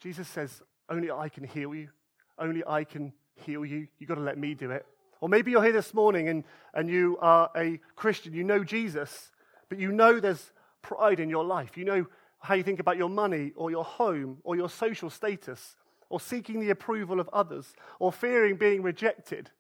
Jesus 0.01 0.29
says, 0.29 0.63
Only 0.89 1.11
I 1.11 1.29
can 1.29 1.45
heal 1.45 1.75
you. 1.75 1.91
Only 2.39 2.63
I 2.67 2.85
can 2.85 3.13
heal 3.35 3.67
you. 3.67 3.89
You've 3.99 4.09
got 4.09 4.15
to 4.15 4.23
let 4.23 4.39
me 4.39 4.55
do 4.55 4.71
it. 4.71 4.87
Or 5.21 5.29
maybe 5.29 5.51
you're 5.51 5.63
here 5.63 5.73
this 5.73 5.95
morning 5.95 6.29
and, 6.29 6.45
and 6.75 6.89
you 6.89 7.19
are 7.21 7.51
a 7.57 7.81
Christian. 7.97 8.33
You 8.33 8.45
know 8.45 8.63
Jesus, 8.63 9.31
but 9.69 9.79
you 9.79 9.93
know 9.93 10.21
there's 10.21 10.53
pride 10.83 11.21
in 11.21 11.29
your 11.29 11.45
life. 11.45 11.77
You 11.77 11.85
know 11.85 12.07
how 12.41 12.55
you 12.55 12.63
think 12.63 12.81
about 12.81 12.97
your 12.97 13.09
money 13.09 13.53
or 13.57 13.71
your 13.71 13.85
home 13.85 14.39
or 14.45 14.57
your 14.57 14.69
social 14.69 15.11
status 15.11 15.77
or 16.09 16.21
seeking 16.21 16.61
the 16.61 16.71
approval 16.71 17.21
of 17.21 17.29
others 17.33 17.75
or 17.99 18.13
fearing 18.13 18.57
being 18.57 18.83
rejected. 18.83 19.51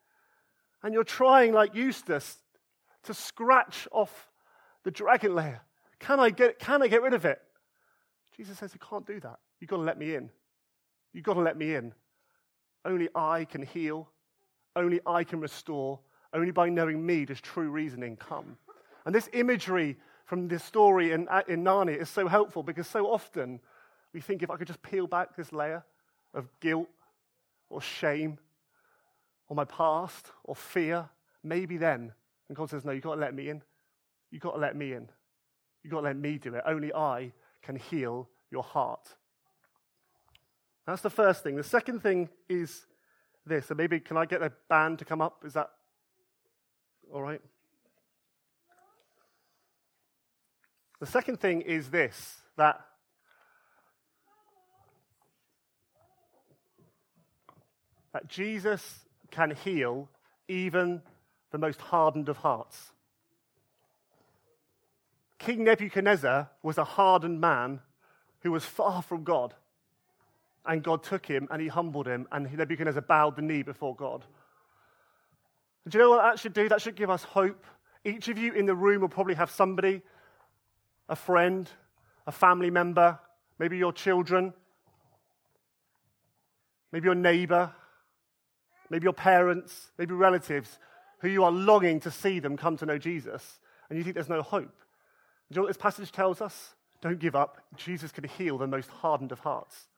And 0.82 0.94
you're 0.94 1.04
trying, 1.04 1.52
like 1.52 1.74
Eustace, 1.74 2.38
to 3.04 3.14
scratch 3.14 3.88
off 3.90 4.28
the 4.84 4.90
dragon 4.90 5.34
layer. 5.34 5.60
Can 5.98 6.20
I 6.20 6.30
get, 6.30 6.58
can 6.58 6.82
I 6.82 6.88
get 6.88 7.02
rid 7.02 7.14
of 7.14 7.24
it? 7.24 7.40
Jesus 8.36 8.58
says, 8.58 8.72
You 8.72 8.80
can't 8.88 9.06
do 9.06 9.18
that. 9.20 9.38
You've 9.60 9.70
got 9.70 9.76
to 9.76 9.82
let 9.82 9.98
me 9.98 10.14
in. 10.14 10.30
You've 11.12 11.24
got 11.24 11.34
to 11.34 11.40
let 11.40 11.56
me 11.56 11.74
in. 11.74 11.92
Only 12.84 13.08
I 13.14 13.44
can 13.44 13.62
heal. 13.62 14.08
Only 14.78 15.00
I 15.06 15.24
can 15.24 15.40
restore. 15.40 15.98
Only 16.32 16.52
by 16.52 16.68
knowing 16.68 17.04
me 17.04 17.24
does 17.24 17.40
true 17.40 17.70
reasoning 17.70 18.16
come. 18.16 18.56
And 19.04 19.14
this 19.14 19.28
imagery 19.32 19.96
from 20.24 20.48
this 20.48 20.62
story 20.62 21.12
in, 21.12 21.28
in 21.48 21.64
Narnia 21.64 22.00
is 22.00 22.08
so 22.08 22.28
helpful 22.28 22.62
because 22.62 22.86
so 22.86 23.06
often 23.06 23.60
we 24.12 24.20
think 24.20 24.42
if 24.42 24.50
I 24.50 24.56
could 24.56 24.66
just 24.66 24.82
peel 24.82 25.06
back 25.06 25.36
this 25.36 25.52
layer, 25.52 25.84
of 26.34 26.48
guilt 26.60 26.88
or 27.70 27.80
shame 27.80 28.38
or 29.48 29.56
my 29.56 29.64
past 29.64 30.26
or 30.44 30.54
fear, 30.54 31.08
maybe 31.42 31.76
then. 31.76 32.12
And 32.48 32.56
God 32.56 32.70
says, 32.70 32.84
No, 32.84 32.92
you've 32.92 33.02
got 33.02 33.14
to 33.14 33.20
let 33.20 33.34
me 33.34 33.48
in. 33.48 33.62
You've 34.30 34.42
got 34.42 34.52
to 34.52 34.58
let 34.58 34.76
me 34.76 34.92
in. 34.92 35.08
You've 35.82 35.92
got 35.92 36.00
to 36.00 36.04
let 36.04 36.16
me 36.16 36.38
do 36.38 36.54
it. 36.54 36.62
Only 36.66 36.92
I 36.92 37.32
can 37.62 37.76
heal 37.76 38.28
your 38.50 38.62
heart. 38.62 39.14
That's 40.86 41.02
the 41.02 41.10
first 41.10 41.42
thing. 41.42 41.56
The 41.56 41.62
second 41.62 42.02
thing 42.02 42.28
is 42.48 42.86
this. 43.48 43.66
So 43.66 43.74
maybe 43.74 44.00
can 44.00 44.16
I 44.16 44.26
get 44.26 44.42
a 44.42 44.52
band 44.68 44.98
to 45.00 45.04
come 45.04 45.20
up? 45.20 45.42
Is 45.44 45.54
that 45.54 45.70
all 47.12 47.22
right? 47.22 47.40
The 51.00 51.06
second 51.06 51.40
thing 51.40 51.60
is 51.62 51.90
this 51.90 52.42
that 52.56 52.80
that 58.12 58.28
Jesus 58.28 59.06
can 59.30 59.52
heal 59.52 60.08
even 60.48 61.02
the 61.50 61.58
most 61.58 61.80
hardened 61.80 62.28
of 62.28 62.38
hearts. 62.38 62.92
King 65.38 65.64
Nebuchadnezzar 65.64 66.50
was 66.62 66.78
a 66.78 66.84
hardened 66.84 67.40
man 67.40 67.80
who 68.40 68.50
was 68.50 68.64
far 68.64 69.02
from 69.02 69.24
God. 69.24 69.54
And 70.68 70.82
God 70.82 71.02
took 71.02 71.26
him 71.26 71.48
and 71.50 71.60
he 71.60 71.68
humbled 71.68 72.06
him, 72.06 72.28
and 72.30 72.52
Nebuchadnezzar 72.52 73.02
bowed 73.02 73.36
the 73.36 73.42
knee 73.42 73.62
before 73.62 73.96
God. 73.96 74.24
Do 75.88 75.96
you 75.96 76.04
know 76.04 76.10
what 76.10 76.22
that 76.22 76.38
should 76.38 76.52
do? 76.52 76.68
That 76.68 76.82
should 76.82 76.94
give 76.94 77.08
us 77.08 77.24
hope. 77.24 77.64
Each 78.04 78.28
of 78.28 78.36
you 78.36 78.52
in 78.52 78.66
the 78.66 78.74
room 78.74 79.00
will 79.00 79.08
probably 79.08 79.34
have 79.34 79.50
somebody, 79.50 80.02
a 81.08 81.16
friend, 81.16 81.68
a 82.26 82.32
family 82.32 82.70
member, 82.70 83.18
maybe 83.58 83.78
your 83.78 83.94
children, 83.94 84.52
maybe 86.92 87.06
your 87.06 87.14
neighbor, 87.14 87.72
maybe 88.90 89.04
your 89.04 89.14
parents, 89.14 89.90
maybe 89.96 90.12
relatives, 90.12 90.78
who 91.20 91.28
you 91.28 91.44
are 91.44 91.50
longing 91.50 92.00
to 92.00 92.10
see 92.10 92.38
them 92.40 92.56
come 92.58 92.76
to 92.76 92.86
know 92.86 92.98
Jesus, 92.98 93.58
and 93.88 93.98
you 93.98 94.04
think 94.04 94.14
there's 94.14 94.28
no 94.28 94.42
hope. 94.42 94.76
Do 95.50 95.54
you 95.54 95.56
know 95.56 95.62
what 95.62 95.68
this 95.68 95.78
passage 95.78 96.12
tells 96.12 96.42
us? 96.42 96.74
Don't 97.00 97.18
give 97.18 97.34
up. 97.34 97.58
Jesus 97.76 98.12
can 98.12 98.24
heal 98.24 98.58
the 98.58 98.66
most 98.66 98.90
hardened 98.90 99.32
of 99.32 99.38
hearts. 99.40 99.88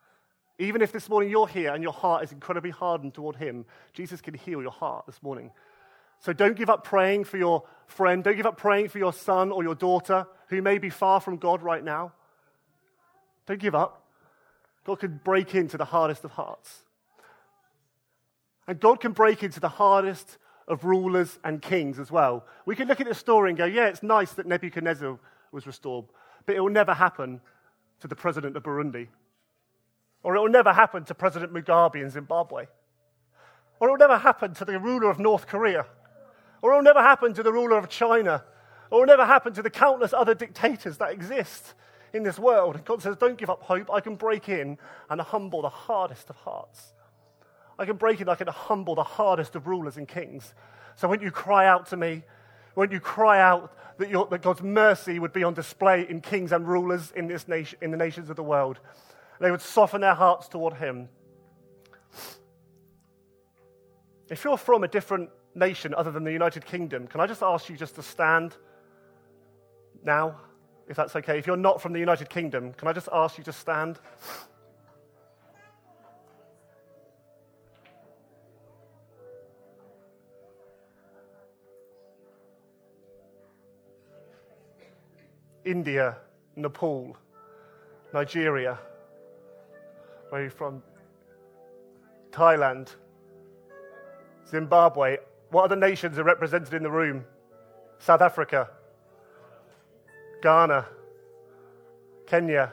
Even 0.60 0.82
if 0.82 0.92
this 0.92 1.08
morning 1.08 1.30
you're 1.30 1.48
here 1.48 1.72
and 1.72 1.82
your 1.82 1.94
heart 1.94 2.22
is 2.22 2.32
incredibly 2.32 2.70
hardened 2.70 3.14
toward 3.14 3.36
Him, 3.36 3.64
Jesus 3.94 4.20
can 4.20 4.34
heal 4.34 4.60
your 4.60 4.70
heart 4.70 5.06
this 5.06 5.22
morning. 5.22 5.50
So 6.20 6.34
don't 6.34 6.54
give 6.54 6.68
up 6.68 6.84
praying 6.84 7.24
for 7.24 7.38
your 7.38 7.64
friend. 7.86 8.22
Don't 8.22 8.36
give 8.36 8.44
up 8.44 8.58
praying 8.58 8.90
for 8.90 8.98
your 8.98 9.14
son 9.14 9.52
or 9.52 9.62
your 9.62 9.74
daughter 9.74 10.26
who 10.48 10.60
may 10.60 10.76
be 10.76 10.90
far 10.90 11.18
from 11.18 11.38
God 11.38 11.62
right 11.62 11.82
now. 11.82 12.12
Don't 13.46 13.58
give 13.58 13.74
up. 13.74 14.04
God 14.84 15.00
can 15.00 15.18
break 15.24 15.54
into 15.54 15.78
the 15.78 15.86
hardest 15.86 16.24
of 16.26 16.32
hearts. 16.32 16.80
And 18.68 18.78
God 18.78 19.00
can 19.00 19.12
break 19.12 19.42
into 19.42 19.60
the 19.60 19.70
hardest 19.70 20.36
of 20.68 20.84
rulers 20.84 21.38
and 21.42 21.62
kings 21.62 21.98
as 21.98 22.10
well. 22.10 22.44
We 22.66 22.76
can 22.76 22.86
look 22.86 23.00
at 23.00 23.08
the 23.08 23.14
story 23.14 23.48
and 23.50 23.56
go, 23.56 23.64
yeah, 23.64 23.86
it's 23.86 24.02
nice 24.02 24.34
that 24.34 24.46
Nebuchadnezzar 24.46 25.18
was 25.52 25.66
restored, 25.66 26.04
but 26.44 26.54
it 26.54 26.60
will 26.60 26.68
never 26.68 26.92
happen 26.92 27.40
to 28.00 28.08
the 28.08 28.14
president 28.14 28.58
of 28.58 28.62
Burundi. 28.62 29.08
Or 30.22 30.36
it 30.36 30.40
will 30.40 30.48
never 30.48 30.72
happen 30.72 31.04
to 31.04 31.14
President 31.14 31.52
Mugabe 31.52 31.96
in 31.96 32.10
Zimbabwe. 32.10 32.66
Or 33.78 33.88
it 33.88 33.90
will 33.92 33.98
never 33.98 34.18
happen 34.18 34.54
to 34.54 34.64
the 34.64 34.78
ruler 34.78 35.10
of 35.10 35.18
North 35.18 35.46
Korea. 35.46 35.86
Or 36.62 36.72
it 36.72 36.76
will 36.76 36.82
never 36.82 37.02
happen 37.02 37.32
to 37.34 37.42
the 37.42 37.52
ruler 37.52 37.78
of 37.78 37.88
China. 37.88 38.44
Or 38.90 38.98
it 38.98 39.00
will 39.00 39.06
never 39.06 39.24
happen 39.24 39.52
to 39.54 39.62
the 39.62 39.70
countless 39.70 40.12
other 40.12 40.34
dictators 40.34 40.98
that 40.98 41.12
exist 41.12 41.74
in 42.12 42.22
this 42.22 42.38
world. 42.38 42.76
And 42.76 42.84
God 42.84 43.02
says, 43.02 43.16
Don't 43.16 43.38
give 43.38 43.48
up 43.48 43.62
hope. 43.62 43.90
I 43.90 44.00
can 44.00 44.16
break 44.16 44.48
in 44.48 44.78
and 45.08 45.20
humble 45.20 45.62
the 45.62 45.70
hardest 45.70 46.28
of 46.28 46.36
hearts. 46.36 46.92
I 47.78 47.86
can 47.86 47.96
break 47.96 48.20
in, 48.20 48.28
I 48.28 48.34
can 48.34 48.46
humble 48.46 48.94
the 48.94 49.02
hardest 49.02 49.56
of 49.56 49.66
rulers 49.66 49.96
and 49.96 50.06
kings. 50.06 50.52
So 50.96 51.08
when 51.08 51.22
you 51.22 51.30
cry 51.30 51.66
out 51.66 51.86
to 51.86 51.96
me, 51.96 52.24
when 52.74 52.90
you 52.90 53.00
cry 53.00 53.40
out 53.40 53.74
that, 53.96 54.30
that 54.30 54.42
God's 54.42 54.62
mercy 54.62 55.18
would 55.18 55.32
be 55.32 55.44
on 55.44 55.54
display 55.54 56.06
in 56.06 56.20
kings 56.20 56.52
and 56.52 56.68
rulers 56.68 57.10
in, 57.16 57.26
this 57.26 57.48
nation, 57.48 57.78
in 57.80 57.90
the 57.90 57.96
nations 57.96 58.28
of 58.28 58.36
the 58.36 58.42
world, 58.42 58.80
they 59.40 59.50
would 59.50 59.62
soften 59.62 60.02
their 60.02 60.14
hearts 60.14 60.48
toward 60.48 60.74
Him. 60.74 61.08
If 64.30 64.44
you're 64.44 64.58
from 64.58 64.84
a 64.84 64.88
different 64.88 65.30
nation 65.54 65.94
other 65.94 66.12
than 66.12 66.22
the 66.22 66.32
United 66.32 66.64
Kingdom, 66.64 67.06
can 67.06 67.20
I 67.20 67.26
just 67.26 67.42
ask 67.42 67.68
you 67.68 67.76
just 67.76 67.96
to 67.96 68.02
stand 68.02 68.54
now, 70.04 70.36
if 70.88 70.96
that's 70.96 71.16
okay? 71.16 71.38
If 71.38 71.46
you're 71.46 71.56
not 71.56 71.80
from 71.82 71.92
the 71.92 71.98
United 71.98 72.28
Kingdom, 72.28 72.72
can 72.74 72.86
I 72.86 72.92
just 72.92 73.08
ask 73.12 73.38
you 73.38 73.44
to 73.44 73.52
stand? 73.52 73.98
India, 85.64 86.16
Nepal, 86.56 87.16
Nigeria. 88.12 88.78
Where 90.30 90.44
you 90.44 90.50
from? 90.50 90.82
Thailand, 92.30 92.94
Zimbabwe. 94.48 95.18
What 95.50 95.64
other 95.64 95.76
nations 95.76 96.18
are 96.18 96.24
represented 96.24 96.72
in 96.72 96.84
the 96.84 96.90
room? 96.90 97.24
South 97.98 98.22
Africa, 98.22 98.70
Ghana, 100.42 100.86
Kenya. 102.26 102.72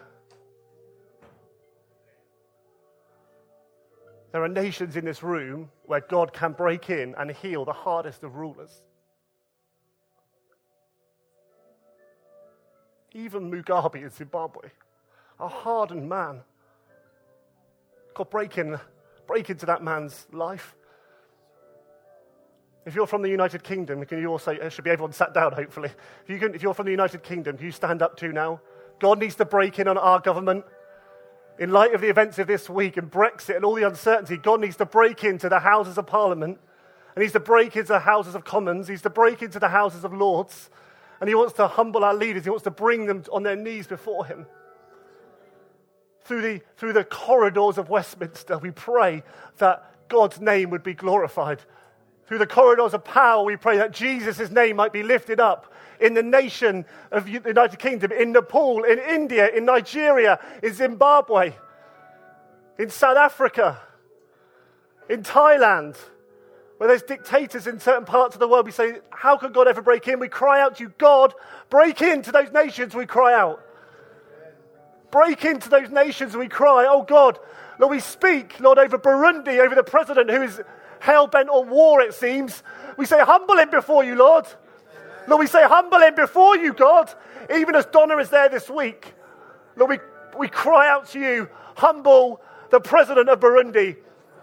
There 4.31 4.43
are 4.43 4.47
nations 4.47 4.95
in 4.95 5.03
this 5.03 5.23
room 5.23 5.71
where 5.85 6.01
God 6.01 6.31
can 6.33 6.51
break 6.51 6.91
in 6.91 7.15
and 7.17 7.31
heal 7.31 7.65
the 7.65 7.73
hardest 7.73 8.23
of 8.23 8.35
rulers. 8.35 8.83
Even 13.13 13.49
Mugabe 13.49 14.03
in 14.03 14.11
Zimbabwe, 14.11 14.69
a 15.39 15.47
hardened 15.47 16.07
man. 16.07 16.41
God, 18.17 18.31
break, 18.31 18.57
in, 18.57 18.79
break 19.27 19.51
into 19.51 19.67
that 19.67 19.83
man's 19.83 20.25
life. 20.31 20.75
If 22.83 22.95
you're 22.95 23.05
from 23.05 23.21
the 23.21 23.29
United 23.29 23.63
Kingdom, 23.63 24.03
can 24.05 24.19
you 24.19 24.29
also, 24.29 24.53
it 24.53 24.71
should 24.71 24.85
be 24.85 24.89
everyone 24.89 25.13
sat 25.13 25.35
down, 25.35 25.53
hopefully. 25.53 25.91
If, 26.23 26.29
you 26.29 26.39
can, 26.39 26.55
if 26.55 26.63
you're 26.63 26.73
from 26.73 26.85
the 26.85 26.91
United 26.91 27.21
Kingdom, 27.21 27.57
can 27.57 27.65
you 27.67 27.71
stand 27.71 28.01
up 28.01 28.17
too 28.17 28.31
now? 28.31 28.59
God 28.99 29.19
needs 29.19 29.35
to 29.35 29.45
break 29.45 29.77
in 29.77 29.87
on 29.87 29.99
our 29.99 30.19
government. 30.19 30.65
In 31.59 31.69
light 31.69 31.93
of 31.93 32.01
the 32.01 32.09
events 32.09 32.39
of 32.39 32.47
this 32.47 32.67
week 32.67 32.97
and 32.97 33.11
Brexit 33.11 33.55
and 33.55 33.63
all 33.63 33.75
the 33.75 33.85
uncertainty, 33.85 34.37
God 34.37 34.61
needs 34.61 34.77
to 34.77 34.85
break 34.87 35.23
into 35.23 35.47
the 35.47 35.59
Houses 35.59 35.99
of 35.99 36.07
Parliament. 36.07 36.59
And 37.15 37.21
He's 37.21 37.33
to 37.33 37.39
break 37.39 37.75
into 37.75 37.89
the 37.89 37.99
Houses 37.99 38.33
of 38.33 38.45
Commons. 38.45 38.87
He's 38.87 39.03
to 39.03 39.11
break 39.11 39.43
into 39.43 39.59
the 39.59 39.69
Houses 39.69 40.03
of 40.03 40.11
Lords. 40.11 40.71
And 41.19 41.27
he 41.27 41.35
wants 41.35 41.53
to 41.53 41.67
humble 41.67 42.03
our 42.03 42.15
leaders. 42.15 42.45
He 42.45 42.49
wants 42.49 42.63
to 42.63 42.71
bring 42.71 43.05
them 43.05 43.23
on 43.31 43.43
their 43.43 43.55
knees 43.55 43.85
before 43.85 44.25
him. 44.25 44.47
Through 46.27 46.41
the, 46.41 46.61
through 46.75 46.91
the 46.91 47.05
corridors 47.05 47.77
of 47.77 47.89
Westminster, 47.89 48.57
we 48.57 48.71
pray 48.71 49.23
that 49.59 50.09
God's 50.09 50.41
name 50.41 50.71
would 50.71 50.83
be 50.83 50.93
glorified. 50.93 51.61
Through 52.25 52.39
the 52.39 52.45
corridors 52.45 52.93
of 52.93 53.05
power, 53.05 53.45
we 53.45 53.55
pray 53.55 53.77
that 53.77 53.93
Jesus' 53.93 54.51
name 54.51 54.75
might 54.75 54.91
be 54.91 55.03
lifted 55.03 55.39
up 55.39 55.73
in 56.01 56.13
the 56.13 56.21
nation 56.21 56.83
of 57.11 57.23
the 57.23 57.31
United 57.31 57.79
Kingdom, 57.79 58.11
in 58.11 58.33
Nepal, 58.33 58.83
in 58.83 58.99
India, 58.99 59.47
in 59.55 59.63
Nigeria, 59.63 60.37
in 60.61 60.73
Zimbabwe, 60.73 61.53
in 62.77 62.89
South 62.89 63.15
Africa, 63.15 63.79
in 65.09 65.23
Thailand 65.23 65.95
where 66.77 66.89
there's 66.89 67.03
dictators 67.03 67.67
in 67.67 67.79
certain 67.79 68.05
parts 68.05 68.35
of 68.35 68.39
the 68.39 68.47
world, 68.47 68.65
we 68.65 68.71
say, 68.71 68.99
How 69.09 69.35
could 69.37 69.53
God 69.53 69.67
ever 69.67 69.81
break 69.81 70.07
in? 70.07 70.19
We 70.19 70.27
cry 70.27 70.61
out 70.61 70.77
to 70.77 70.83
you, 70.83 70.93
God, 70.97 71.33
break 71.69 72.01
into 72.01 72.31
those 72.31 72.51
nations, 72.51 72.93
we 72.93 73.05
cry 73.05 73.33
out. 73.33 73.63
Break 75.11 75.45
into 75.45 75.69
those 75.69 75.89
nations, 75.89 76.33
and 76.33 76.41
we 76.41 76.49
cry, 76.49 76.85
Oh 76.89 77.03
God, 77.03 77.39
Lord, 77.79 77.91
we 77.91 77.99
speak, 77.99 78.59
Lord, 78.59 78.77
over 78.77 78.97
Burundi, 78.97 79.59
over 79.59 79.75
the 79.75 79.83
president 79.83 80.29
who 80.29 80.41
is 80.41 80.61
hell 80.99 81.27
bent 81.27 81.49
on 81.49 81.69
war, 81.69 82.01
it 82.01 82.13
seems. 82.13 82.63
We 82.97 83.05
say, 83.05 83.19
Humble 83.19 83.57
him 83.57 83.69
before 83.69 84.03
you, 84.03 84.15
Lord. 84.15 84.45
Lord, 85.27 85.39
we 85.39 85.47
say, 85.47 85.63
Humble 85.63 85.99
him 85.99 86.15
before 86.15 86.57
you, 86.57 86.73
God. 86.73 87.13
Even 87.53 87.75
as 87.75 87.85
Donna 87.85 88.17
is 88.17 88.29
there 88.29 88.49
this 88.49 88.69
week, 88.69 89.13
Lord, 89.75 89.91
we, 89.91 89.99
we 90.37 90.47
cry 90.49 90.89
out 90.89 91.07
to 91.09 91.19
you, 91.19 91.49
Humble 91.75 92.41
the 92.69 92.79
president 92.79 93.29
of 93.29 93.39
Burundi. 93.39 93.97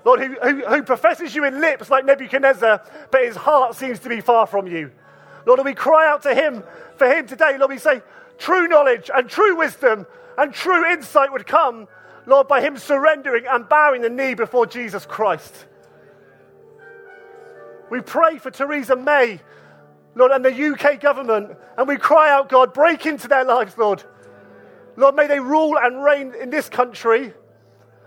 Lord, 0.04 0.20
who, 0.20 0.34
who, 0.34 0.66
who 0.66 0.82
professes 0.82 1.34
you 1.34 1.44
in 1.44 1.60
lips 1.60 1.90
like 1.90 2.04
Nebuchadnezzar, 2.04 2.82
but 3.10 3.24
his 3.24 3.36
heart 3.36 3.74
seems 3.74 3.98
to 4.00 4.08
be 4.08 4.20
far 4.20 4.46
from 4.46 4.66
you. 4.66 4.90
Lord, 5.46 5.60
we 5.64 5.74
cry 5.74 6.06
out 6.08 6.22
to 6.22 6.34
him 6.34 6.62
for 6.96 7.06
him 7.10 7.26
today. 7.26 7.56
Lord, 7.58 7.70
we 7.70 7.78
say 7.78 8.02
true 8.38 8.68
knowledge 8.68 9.10
and 9.14 9.28
true 9.28 9.56
wisdom 9.56 10.06
and 10.36 10.52
true 10.52 10.90
insight 10.90 11.32
would 11.32 11.46
come, 11.46 11.88
Lord, 12.26 12.48
by 12.48 12.60
him 12.60 12.76
surrendering 12.76 13.44
and 13.48 13.68
bowing 13.68 14.02
the 14.02 14.10
knee 14.10 14.34
before 14.34 14.66
Jesus 14.66 15.06
Christ. 15.06 15.66
We 17.90 18.00
pray 18.00 18.38
for 18.38 18.50
Theresa 18.50 18.96
May, 18.96 19.40
Lord, 20.14 20.32
and 20.32 20.44
the 20.44 20.52
UK 20.52 21.00
government, 21.00 21.56
and 21.76 21.86
we 21.86 21.96
cry 21.96 22.30
out, 22.30 22.48
God, 22.48 22.72
break 22.72 23.06
into 23.06 23.28
their 23.28 23.44
lives, 23.44 23.76
Lord. 23.76 24.02
Lord, 24.96 25.14
may 25.14 25.26
they 25.26 25.40
rule 25.40 25.76
and 25.76 26.02
reign 26.02 26.34
in 26.40 26.50
this 26.50 26.68
country, 26.68 27.34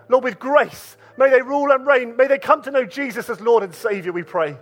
Lord, 0.10 0.24
with 0.24 0.40
grace 0.40 0.98
May 1.18 1.32
they 1.32 1.42
rule 1.42 1.72
and 1.72 1.86
reign. 1.86 2.16
May 2.16 2.28
they 2.28 2.38
come 2.38 2.62
to 2.62 2.72
know 2.72 2.86
Jesus 2.86 3.30
as 3.30 3.42
Lord 3.42 3.64
and 3.64 3.74
Savior, 3.74 4.14
we 4.14 4.24
pray. 4.24 4.56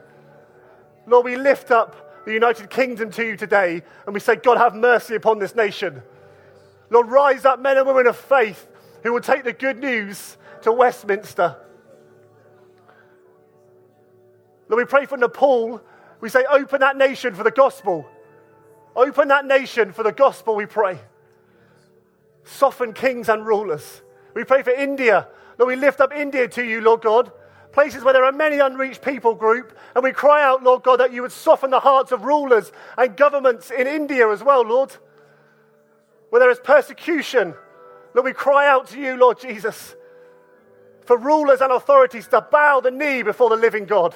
Lord, 1.06 1.26
we 1.26 1.36
lift 1.36 1.70
up 1.70 2.26
the 2.26 2.34
United 2.34 2.70
Kingdom 2.70 3.12
to 3.12 3.26
you 3.26 3.36
today 3.36 3.84
and 4.06 4.14
we 4.14 4.20
say, 4.20 4.38
God, 4.38 4.58
have 4.58 4.74
mercy 4.74 5.16
upon 5.16 5.38
this 5.38 5.54
nation. 5.54 6.02
Lord, 6.90 7.10
rise 7.10 7.46
up 7.46 7.60
men 7.60 7.78
and 7.78 7.88
women 7.88 8.08
of 8.08 8.16
faith 8.16 8.68
who 9.04 9.14
will 9.14 9.22
take 9.22 9.44
the 9.44 9.54
good 9.54 9.80
news 9.80 10.38
to 10.62 10.72
Westminster. 10.72 11.58
Lord, 14.68 14.82
we 14.82 14.86
pray 14.86 15.06
for 15.06 15.18
Nepal. 15.18 15.82
We 16.22 16.30
say, 16.30 16.44
open 16.50 16.82
that 16.82 16.98
nation 16.98 17.36
for 17.36 17.44
the 17.44 17.52
gospel. 17.52 18.08
Open 18.96 19.28
that 19.28 19.46
nation 19.46 19.92
for 19.92 20.04
the 20.04 20.12
gospel, 20.12 20.56
we 20.56 20.66
pray. 20.66 21.00
Soften 22.46 22.94
kings 22.94 23.30
and 23.30 23.46
rulers. 23.46 24.02
We 24.34 24.44
pray 24.44 24.64
for 24.64 24.72
India. 24.72 25.28
Lord, 25.58 25.68
we 25.68 25.76
lift 25.76 26.02
up 26.02 26.14
India 26.14 26.48
to 26.48 26.64
you, 26.64 26.82
Lord 26.82 27.02
God. 27.02 27.32
Places 27.72 28.04
where 28.04 28.14
there 28.14 28.24
are 28.24 28.32
many 28.32 28.60
unreached 28.60 29.02
people 29.02 29.36
group. 29.36 29.78
And 29.96 30.04
we 30.04 30.14
cry 30.14 30.44
out, 30.44 30.64
Lord 30.64 30.84
God, 30.84 31.00
that 31.00 31.12
you 31.12 31.22
would 31.24 31.32
soften 31.32 31.72
the 31.72 31.80
hearts 31.80 32.12
of 32.12 32.24
rulers 32.24 32.72
and 32.98 33.18
governments 33.18 33.70
in 33.70 33.86
India 33.86 34.30
as 34.30 34.44
well, 34.44 34.64
Lord. 34.64 34.96
Where 36.30 36.40
there 36.40 36.52
is 36.52 36.60
persecution, 36.60 37.54
Lord, 38.14 38.26
we 38.26 38.34
cry 38.34 38.68
out 38.68 38.88
to 38.88 39.00
you, 39.00 39.18
Lord 39.18 39.40
Jesus, 39.40 39.96
for 41.06 41.18
rulers 41.18 41.62
and 41.62 41.72
authorities 41.72 42.28
to 42.30 42.42
bow 42.42 42.80
the 42.82 42.92
knee 42.92 43.24
before 43.24 43.50
the 43.50 43.56
living 43.56 43.86
God. 43.86 44.16